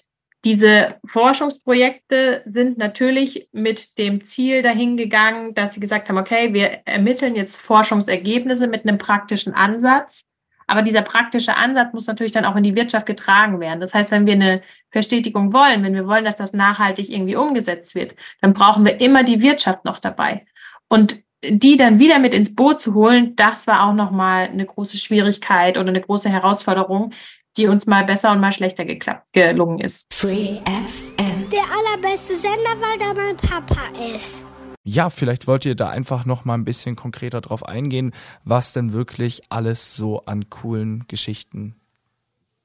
[0.45, 7.35] diese Forschungsprojekte sind natürlich mit dem Ziel dahingegangen, dass sie gesagt haben, okay, wir ermitteln
[7.35, 10.25] jetzt Forschungsergebnisse mit einem praktischen Ansatz.
[10.67, 13.81] Aber dieser praktische Ansatz muss natürlich dann auch in die Wirtschaft getragen werden.
[13.81, 17.95] Das heißt, wenn wir eine Verstetigung wollen, wenn wir wollen, dass das nachhaltig irgendwie umgesetzt
[17.95, 20.47] wird, dann brauchen wir immer die Wirtschaft noch dabei.
[20.89, 24.97] Und die dann wieder mit ins Boot zu holen, das war auch nochmal eine große
[24.97, 27.13] Schwierigkeit oder eine große Herausforderung,
[27.57, 30.07] die uns mal besser und mal schlechter geklappt, gelungen ist.
[30.13, 31.51] Free FM.
[31.51, 33.83] Der allerbeste Sender, weil da mein Papa
[34.15, 34.45] ist.
[34.85, 38.15] Ja, vielleicht wollt ihr da einfach noch mal ein bisschen konkreter drauf eingehen,
[38.45, 41.77] was denn wirklich alles so an coolen Geschichten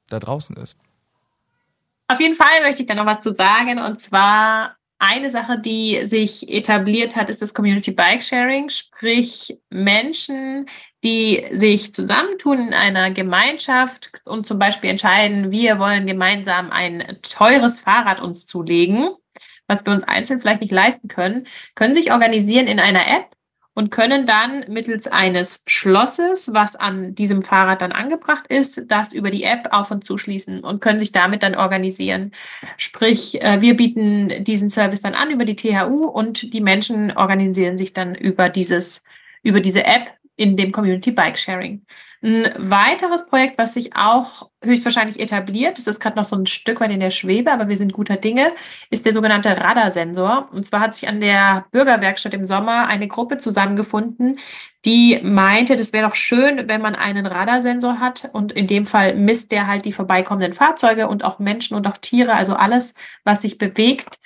[0.10, 0.78] da draußen ist.
[2.08, 6.06] Auf jeden Fall möchte ich da noch was zu sagen und zwar eine Sache, die
[6.06, 10.68] sich etabliert hat, ist das Community Bike Sharing, sprich Menschen,
[11.04, 17.82] die sich zusammentun in einer Gemeinschaft und zum Beispiel entscheiden, wir wollen gemeinsam ein teures
[17.82, 19.10] Fahrrad uns zulegen,
[19.68, 23.36] was wir uns einzeln vielleicht nicht leisten können, können sich organisieren in einer App
[23.74, 29.32] und können dann mittels eines Schlosses, was an diesem Fahrrad dann angebracht ist, das über
[29.32, 32.32] die App auf und zuschließen und können sich damit dann organisieren.
[32.78, 37.78] Sprich, äh, wir bieten diesen Service dann an über die THU und die Menschen organisieren
[37.78, 39.04] sich dann über dieses,
[39.42, 41.86] über diese App in dem Community Bike Sharing.
[42.24, 46.80] Ein weiteres Projekt, was sich auch höchstwahrscheinlich etabliert, das ist gerade noch so ein Stück
[46.80, 48.54] weit in der Schwebe, aber wir sind guter Dinge,
[48.90, 50.48] ist der sogenannte Radarsensor.
[50.54, 54.40] Und zwar hat sich an der Bürgerwerkstatt im Sommer eine Gruppe zusammengefunden,
[54.86, 58.30] die meinte, das wäre doch schön, wenn man einen Radarsensor hat.
[58.32, 61.98] Und in dem Fall misst der halt die vorbeikommenden Fahrzeuge und auch Menschen und auch
[61.98, 62.94] Tiere, also alles,
[63.26, 64.20] was sich bewegt.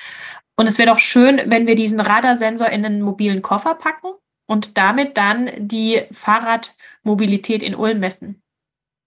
[0.55, 4.10] Und es wäre doch schön, wenn wir diesen Radarsensor in einen mobilen Koffer packen
[4.47, 8.41] und damit dann die Fahrradmobilität in Ulm messen.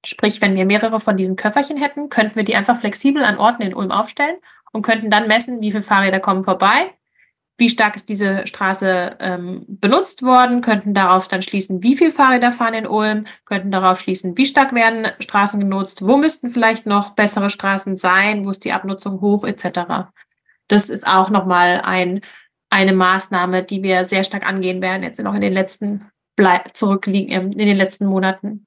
[0.05, 3.63] Sprich, wenn wir mehrere von diesen Köfferchen hätten, könnten wir die einfach flexibel an Orten
[3.63, 4.37] in Ulm aufstellen
[4.73, 6.95] und könnten dann messen, wie viele Fahrräder kommen vorbei,
[7.59, 12.53] wie stark ist diese Straße ähm, benutzt worden, könnten darauf dann schließen, wie viele Fahrräder
[12.53, 17.11] fahren in Ulm, könnten darauf schließen, wie stark werden Straßen genutzt, wo müssten vielleicht noch
[17.11, 20.11] bessere Straßen sein, wo ist die Abnutzung hoch, etc.
[20.69, 22.23] Das ist auch nochmal ein
[22.71, 26.11] eine Maßnahme, die wir sehr stark angehen werden, jetzt noch in den letzten
[26.73, 28.67] zurückliegen, ähm, in den letzten Monaten.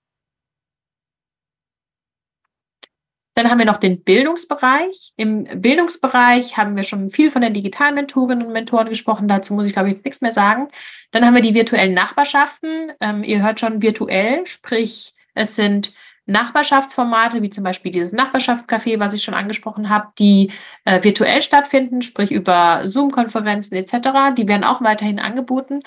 [3.35, 5.13] Dann haben wir noch den Bildungsbereich.
[5.15, 9.27] Im Bildungsbereich haben wir schon viel von den digitalen Mentorinnen und Mentoren gesprochen.
[9.27, 10.67] Dazu muss ich, glaube ich, jetzt nichts mehr sagen.
[11.09, 12.91] Dann haben wir die virtuellen Nachbarschaften.
[12.99, 15.93] Ähm, ihr hört schon virtuell, sprich, es sind
[16.25, 20.51] Nachbarschaftsformate, wie zum Beispiel dieses Nachbarschaftscafé, was ich schon angesprochen habe, die
[20.85, 25.81] äh, virtuell stattfinden, sprich über Zoom-Konferenzen etc., die werden auch weiterhin angeboten.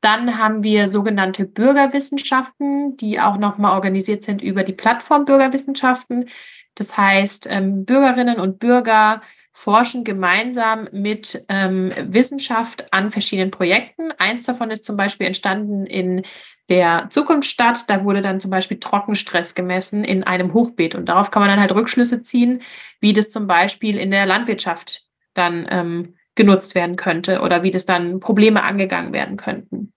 [0.00, 6.28] Dann haben wir sogenannte Bürgerwissenschaften, die auch nochmal organisiert sind über die Plattform Bürgerwissenschaften.
[6.74, 9.22] Das heißt, ähm, Bürgerinnen und Bürger
[9.52, 14.12] forschen gemeinsam mit ähm, Wissenschaft an verschiedenen Projekten.
[14.18, 16.26] Eins davon ist zum Beispiel entstanden in
[16.68, 17.88] der Zukunftsstadt.
[17.88, 20.94] Da wurde dann zum Beispiel Trockenstress gemessen in einem Hochbeet.
[20.94, 22.62] Und darauf kann man dann halt Rückschlüsse ziehen,
[23.00, 25.04] wie das zum Beispiel in der Landwirtschaft
[25.34, 29.92] dann ähm, genutzt werden könnte oder wie das dann Probleme angegangen werden könnten.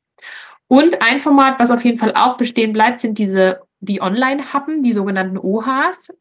[0.67, 4.93] Und ein Format, was auf jeden Fall auch bestehen bleibt, sind diese die Online-Happen, die
[4.93, 6.13] sogenannten OHs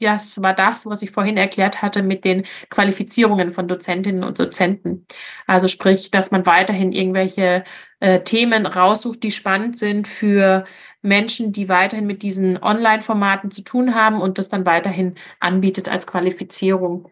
[0.00, 5.06] das war das, was ich vorhin erklärt hatte mit den Qualifizierungen von Dozentinnen und Dozenten.
[5.46, 7.64] Also sprich, dass man weiterhin irgendwelche
[8.00, 10.64] äh, Themen raussucht, die spannend sind für
[11.02, 16.06] Menschen, die weiterhin mit diesen Online-Formaten zu tun haben und das dann weiterhin anbietet als
[16.06, 17.10] Qualifizierung.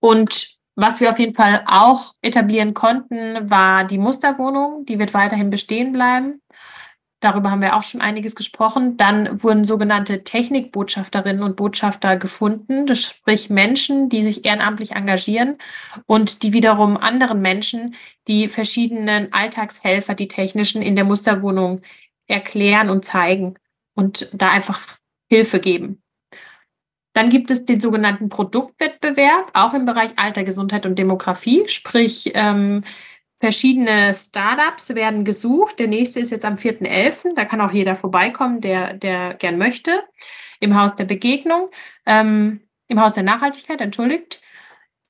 [0.00, 4.86] Und was wir auf jeden Fall auch etablieren konnten, war die Musterwohnung.
[4.86, 6.40] Die wird weiterhin bestehen bleiben.
[7.20, 8.96] Darüber haben wir auch schon einiges gesprochen.
[8.96, 15.58] Dann wurden sogenannte Technikbotschafterinnen und Botschafter gefunden, sprich Menschen, die sich ehrenamtlich engagieren
[16.06, 17.94] und die wiederum anderen Menschen
[18.26, 21.82] die verschiedenen Alltagshelfer, die technischen in der Musterwohnung
[22.26, 23.56] erklären und zeigen
[23.94, 24.80] und da einfach
[25.28, 26.02] Hilfe geben.
[27.12, 32.84] Dann gibt es den sogenannten Produktwettbewerb, auch im Bereich Alter, Gesundheit und Demografie, sprich ähm,
[33.40, 35.78] Verschiedene Startups werden gesucht.
[35.78, 37.34] Der nächste ist jetzt am 4.11.
[37.34, 40.02] Da kann auch jeder vorbeikommen, der, der gern möchte.
[40.60, 41.70] Im Haus der Begegnung,
[42.04, 44.42] ähm, im Haus der Nachhaltigkeit, entschuldigt.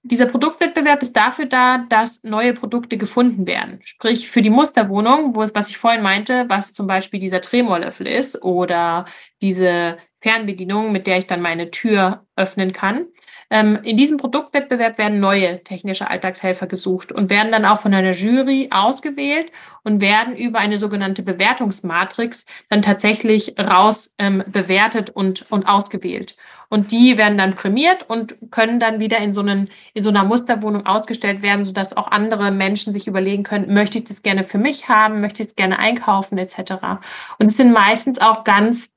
[0.03, 3.81] Dieser Produktwettbewerb ist dafür da, dass neue Produkte gefunden werden.
[3.83, 8.07] Sprich, für die Musterwohnung, wo es, was ich vorhin meinte, was zum Beispiel dieser Tremorlöffel
[8.07, 9.07] ist oder
[9.43, 13.07] diese Fernbedienung, mit der ich dann meine Tür öffnen kann,
[13.53, 18.13] ähm, in diesem Produktwettbewerb werden neue technische Alltagshelfer gesucht und werden dann auch von einer
[18.13, 19.51] Jury ausgewählt
[19.83, 26.37] und werden über eine sogenannte Bewertungsmatrix dann tatsächlich raus ähm, bewertet und, und ausgewählt.
[26.69, 30.23] Und die werden dann prämiert und können dann wieder in so, einen, in so einer
[30.23, 34.59] Musterwohnung ausgestellt werden, sodass auch andere Menschen sich überlegen können, möchte ich das gerne für
[34.59, 37.01] mich haben, möchte ich es gerne einkaufen etc.
[37.41, 38.91] Und es sind meistens auch ganz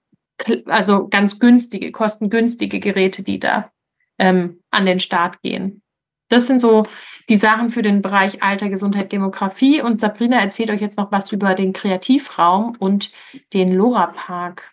[0.65, 3.71] also ganz günstige, kostengünstige Geräte, die da
[4.17, 5.81] ähm, an den Start gehen.
[6.29, 6.87] Das sind so
[7.29, 9.81] die Sachen für den Bereich Alter, Gesundheit, Demografie.
[9.81, 13.11] Und Sabrina erzählt euch jetzt noch was über den Kreativraum und
[13.53, 14.72] den Lora Park.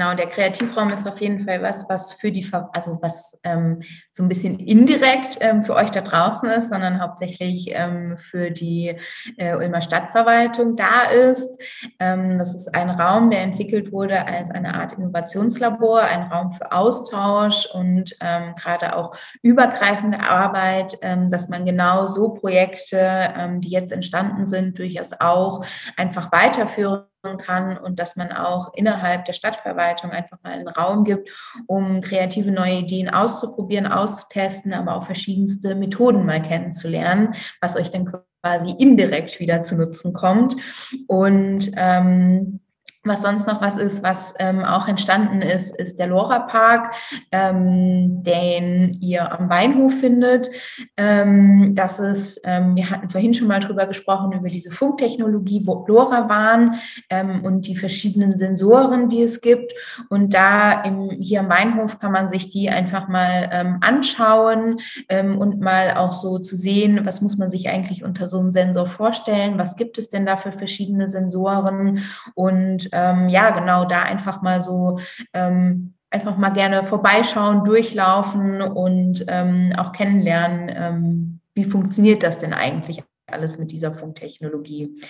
[0.00, 3.82] Genau, der Kreativraum ist auf jeden Fall was, was für die, also was ähm,
[4.12, 8.96] so ein bisschen indirekt ähm, für euch da draußen ist, sondern hauptsächlich ähm, für die
[9.36, 11.46] äh, Ulmer Stadtverwaltung da ist.
[11.98, 16.72] Ähm, das ist ein Raum, der entwickelt wurde als eine Art Innovationslabor, ein Raum für
[16.72, 23.92] Austausch und ähm, gerade auch übergreifende Arbeit, ähm, dass man genau so Projekte, die jetzt
[23.92, 25.62] entstanden sind, durchaus auch
[25.96, 31.30] einfach weiterführen kann und dass man auch innerhalb der Stadtverwaltung einfach mal einen Raum gibt,
[31.66, 38.10] um kreative neue Ideen auszuprobieren, auszutesten, aber auch verschiedenste Methoden mal kennenzulernen, was euch dann
[38.42, 40.56] quasi indirekt wieder zu Nutzen kommt.
[41.06, 42.60] Und ähm,
[43.02, 46.92] was sonst noch was ist, was ähm, auch entstanden ist, ist der Lora Park,
[47.32, 50.50] ähm, den ihr am Weinhof findet.
[50.98, 55.86] Ähm, das ist, ähm, wir hatten vorhin schon mal drüber gesprochen, über diese Funktechnologie, wo
[55.88, 56.74] Lora waren
[57.08, 59.72] ähm, und die verschiedenen Sensoren, die es gibt.
[60.10, 64.78] Und da im, hier am Weinhof kann man sich die einfach mal ähm, anschauen
[65.08, 68.50] ähm, und mal auch so zu sehen, was muss man sich eigentlich unter so einem
[68.50, 72.00] Sensor vorstellen, was gibt es denn da für verschiedene Sensoren
[72.34, 75.00] und ähm, ja, genau da einfach mal so
[75.32, 82.52] ähm, einfach mal gerne vorbeischauen, durchlaufen und ähm, auch kennenlernen, ähm, wie funktioniert das denn
[82.52, 85.00] eigentlich alles mit dieser Funktechnologie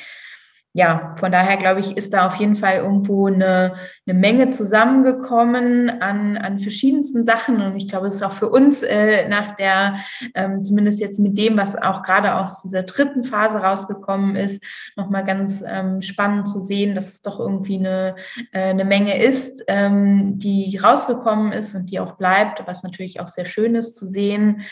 [0.72, 3.74] ja, von daher glaube ich, ist da auf jeden Fall irgendwo eine,
[4.06, 7.60] eine Menge zusammengekommen an, an verschiedensten Sachen.
[7.60, 9.96] Und ich glaube, es ist auch für uns äh, nach der,
[10.34, 14.62] ähm, zumindest jetzt mit dem, was auch gerade aus dieser dritten Phase rausgekommen ist,
[14.94, 18.14] nochmal ganz ähm, spannend zu sehen, dass es doch irgendwie eine,
[18.52, 23.28] äh, eine Menge ist, ähm, die rausgekommen ist und die auch bleibt, was natürlich auch
[23.28, 24.62] sehr schön ist zu sehen.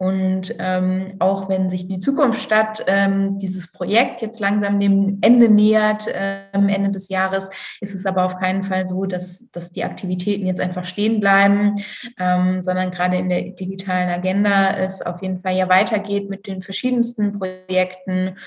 [0.00, 6.06] Und ähm, auch wenn sich die Zukunftsstadt ähm, dieses Projekt jetzt langsam dem Ende nähert,
[6.10, 7.50] ähm, Ende des Jahres,
[7.82, 11.84] ist es aber auf keinen Fall so, dass, dass die Aktivitäten jetzt einfach stehen bleiben,
[12.18, 16.62] ähm, sondern gerade in der digitalen Agenda es auf jeden Fall ja weitergeht mit den
[16.62, 18.38] verschiedensten Projekten.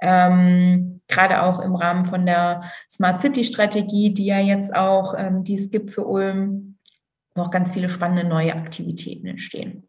[0.00, 5.44] Ähm, gerade auch im Rahmen von der Smart City Strategie, die ja jetzt auch, ähm,
[5.44, 6.78] die es gibt für Ulm,
[7.34, 9.86] noch ganz viele spannende neue Aktivitäten entstehen.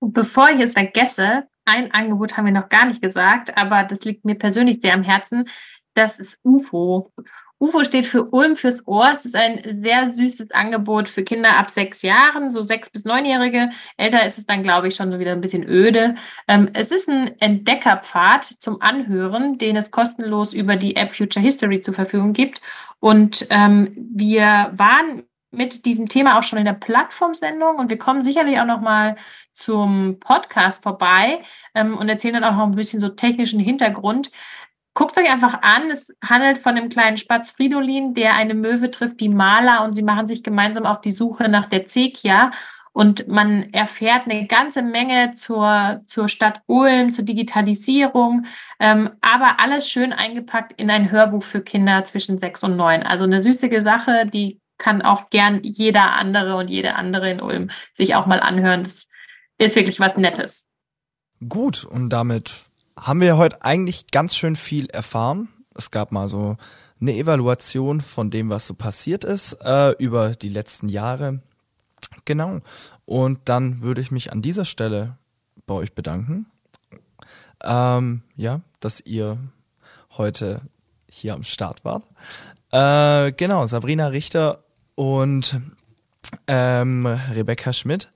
[0.00, 4.24] Bevor ich es vergesse, ein Angebot haben wir noch gar nicht gesagt, aber das liegt
[4.24, 5.48] mir persönlich sehr am Herzen.
[5.94, 7.12] Das ist UFO.
[7.60, 9.10] UFO steht für Ulm fürs Ohr.
[9.14, 13.70] Es ist ein sehr süßes Angebot für Kinder ab sechs Jahren, so sechs bis neunjährige.
[13.96, 16.14] Älter ist es dann, glaube ich, schon wieder ein bisschen öde.
[16.46, 21.80] Ähm, es ist ein Entdeckerpfad zum Anhören, den es kostenlos über die App Future History
[21.80, 22.60] zur Verfügung gibt.
[23.00, 28.22] Und ähm, wir waren mit diesem Thema auch schon in der Plattformsendung und wir kommen
[28.22, 29.16] sicherlich auch noch mal
[29.52, 31.42] zum Podcast vorbei
[31.74, 34.30] ähm, und erzählen dann auch noch ein bisschen so technischen Hintergrund.
[34.94, 39.20] Guckt euch einfach an, es handelt von dem kleinen Spatz Fridolin, der eine Möwe trifft,
[39.20, 42.50] die Maler und sie machen sich gemeinsam auf die Suche nach der Zekia
[42.92, 48.46] und man erfährt eine ganze Menge zur, zur Stadt Ulm, zur Digitalisierung,
[48.80, 53.04] ähm, aber alles schön eingepackt in ein Hörbuch für Kinder zwischen sechs und neun.
[53.04, 57.70] Also eine süßige Sache, die kann auch gern jeder andere und jede andere in Ulm
[57.94, 58.84] sich auch mal anhören.
[58.84, 59.06] Das
[59.58, 60.66] ist wirklich was Nettes.
[61.46, 62.64] Gut, und damit
[62.96, 65.48] haben wir heute eigentlich ganz schön viel erfahren.
[65.74, 66.56] Es gab mal so
[67.00, 71.40] eine Evaluation von dem, was so passiert ist äh, über die letzten Jahre.
[72.24, 72.60] Genau.
[73.04, 75.16] Und dann würde ich mich an dieser Stelle
[75.66, 76.46] bei euch bedanken.
[77.62, 79.38] Ähm, ja, dass ihr
[80.16, 80.62] heute
[81.08, 82.04] hier am Start wart.
[82.70, 84.64] Äh, genau, Sabrina Richter
[84.98, 85.60] und
[86.48, 88.10] ähm, Rebecca Schmidt.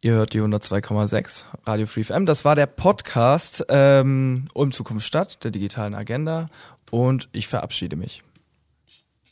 [0.00, 2.24] Ihr hört die 102,6 Radio Free FM.
[2.24, 6.46] Das war der Podcast ähm, Um Zukunft Stadt, der digitalen Agenda.
[6.92, 8.22] Und ich verabschiede mich.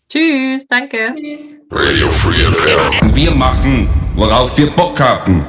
[0.09, 1.15] Tschüss, danke.
[1.15, 1.57] Tschüss.
[1.71, 3.15] Radio Free FM.
[3.15, 5.47] Wir machen, worauf wir Bock haben.